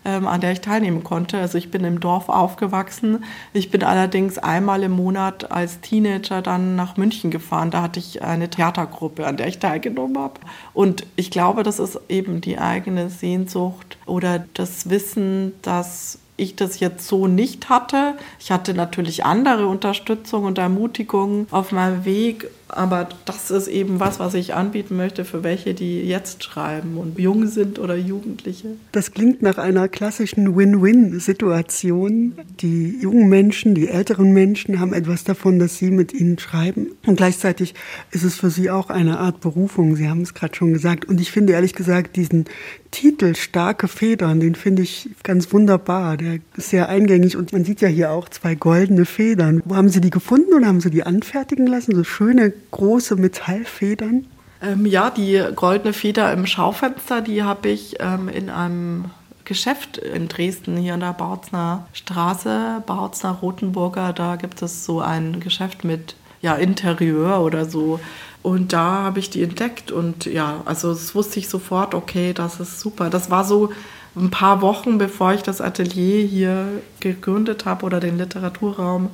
ähm, 0.04 0.26
an 0.26 0.40
der 0.40 0.52
ich 0.52 0.60
teilnehmen 0.60 1.04
konnte. 1.04 1.38
Also 1.38 1.58
ich 1.58 1.70
bin 1.70 1.84
im 1.84 2.00
Dorf 2.00 2.28
aufgewachsen. 2.28 3.24
Ich 3.52 3.70
bin 3.70 3.82
allerdings 3.82 4.38
einmal 4.38 4.82
im 4.82 4.92
Monat 4.92 5.50
als 5.50 5.80
Teenager 5.80 6.42
dann 6.42 6.76
nach 6.76 6.96
München 6.96 7.30
gefahren. 7.30 7.70
Da 7.70 7.82
hatte 7.82 8.00
ich 8.00 8.22
eine 8.22 8.50
Theatergruppe, 8.50 9.26
an 9.26 9.36
der 9.36 9.48
ich 9.48 9.58
teilgenommen 9.58 10.18
habe. 10.18 10.40
Und 10.74 11.06
ich 11.16 11.30
glaube, 11.30 11.62
das 11.62 11.78
ist 11.78 12.00
eben 12.08 12.40
die 12.40 12.58
eigene 12.58 13.10
Sehnsucht 13.10 13.98
oder 14.06 14.44
das 14.54 14.90
Wissen, 14.90 15.52
dass 15.62 16.18
ich 16.36 16.56
das 16.56 16.80
jetzt 16.80 17.06
so 17.06 17.26
nicht 17.26 17.68
hatte. 17.68 18.14
Ich 18.40 18.50
hatte 18.50 18.74
natürlich 18.74 19.24
andere 19.24 19.66
Unterstützung 19.66 20.44
und 20.44 20.58
Ermutigung 20.58 21.46
auf 21.50 21.72
meinem 21.72 22.04
Weg, 22.04 22.50
aber 22.72 23.08
das 23.26 23.50
ist 23.50 23.68
eben 23.68 24.00
was, 24.00 24.18
was 24.18 24.32
ich 24.34 24.54
anbieten 24.54 24.96
möchte 24.96 25.24
für 25.24 25.44
welche, 25.44 25.74
die 25.74 26.02
jetzt 26.02 26.42
schreiben 26.42 26.96
und 26.96 27.18
jung 27.18 27.46
sind 27.46 27.78
oder 27.78 27.96
Jugendliche. 27.96 28.68
Das 28.92 29.12
klingt 29.12 29.42
nach 29.42 29.58
einer 29.58 29.88
klassischen 29.88 30.56
Win-Win-Situation. 30.56 32.32
Die 32.60 32.98
jungen 33.00 33.28
Menschen, 33.28 33.74
die 33.74 33.88
älteren 33.88 34.32
Menschen 34.32 34.80
haben 34.80 34.94
etwas 34.94 35.24
davon, 35.24 35.58
dass 35.58 35.76
sie 35.76 35.90
mit 35.90 36.14
ihnen 36.14 36.38
schreiben. 36.38 36.92
Und 37.06 37.16
gleichzeitig 37.16 37.74
ist 38.10 38.24
es 38.24 38.36
für 38.36 38.50
sie 38.50 38.70
auch 38.70 38.88
eine 38.88 39.18
Art 39.18 39.40
Berufung. 39.40 39.96
Sie 39.96 40.08
haben 40.08 40.22
es 40.22 40.32
gerade 40.32 40.54
schon 40.54 40.72
gesagt. 40.72 41.04
Und 41.04 41.20
ich 41.20 41.30
finde 41.30 41.52
ehrlich 41.52 41.74
gesagt 41.74 42.16
diesen 42.16 42.46
Titel 42.90 43.34
Starke 43.34 43.88
Federn, 43.88 44.40
den 44.40 44.54
finde 44.54 44.82
ich 44.82 45.10
ganz 45.22 45.52
wunderbar. 45.52 46.16
Der 46.16 46.38
ist 46.56 46.70
sehr 46.70 46.88
eingängig 46.88 47.36
und 47.36 47.52
man 47.52 47.64
sieht 47.64 47.80
ja 47.80 47.88
hier 47.88 48.12
auch 48.12 48.28
zwei 48.28 48.54
goldene 48.54 49.04
Federn. 49.04 49.62
Wo 49.64 49.76
haben 49.76 49.88
Sie 49.88 50.00
die 50.00 50.10
gefunden 50.10 50.54
oder 50.54 50.66
haben 50.66 50.80
Sie 50.80 50.90
die 50.90 51.02
anfertigen 51.02 51.66
lassen? 51.66 51.94
So 51.94 52.04
schöne 52.04 52.52
große 52.70 53.16
Metallfedern? 53.16 54.26
Ähm, 54.62 54.86
ja, 54.86 55.10
die 55.10 55.42
goldene 55.56 55.92
Feder 55.92 56.32
im 56.32 56.46
Schaufenster, 56.46 57.20
die 57.20 57.42
habe 57.42 57.68
ich 57.68 57.96
ähm, 58.00 58.28
in 58.28 58.48
einem 58.48 59.06
Geschäft 59.44 59.98
in 59.98 60.28
Dresden, 60.28 60.76
hier 60.76 60.94
in 60.94 61.00
der 61.00 61.12
Bautzner 61.12 61.86
Straße, 61.92 62.82
Bautzner 62.86 63.32
Rotenburger, 63.32 64.12
da 64.12 64.36
gibt 64.36 64.62
es 64.62 64.84
so 64.84 65.00
ein 65.00 65.40
Geschäft 65.40 65.84
mit 65.84 66.14
ja, 66.42 66.54
Interieur 66.54 67.40
oder 67.40 67.64
so. 67.64 68.00
Und 68.42 68.72
da 68.72 69.02
habe 69.02 69.20
ich 69.20 69.30
die 69.30 69.42
entdeckt 69.42 69.92
und 69.92 70.26
ja, 70.26 70.62
also 70.64 70.92
das 70.92 71.14
wusste 71.14 71.38
ich 71.38 71.48
sofort, 71.48 71.94
okay, 71.94 72.32
das 72.32 72.58
ist 72.58 72.80
super. 72.80 73.08
Das 73.08 73.30
war 73.30 73.44
so 73.44 73.70
ein 74.16 74.30
paar 74.30 74.60
Wochen, 74.62 74.98
bevor 74.98 75.32
ich 75.32 75.42
das 75.42 75.60
Atelier 75.60 76.26
hier 76.26 76.66
gegründet 77.00 77.64
habe 77.64 77.86
oder 77.86 78.00
den 78.00 78.18
Literaturraum 78.18 79.10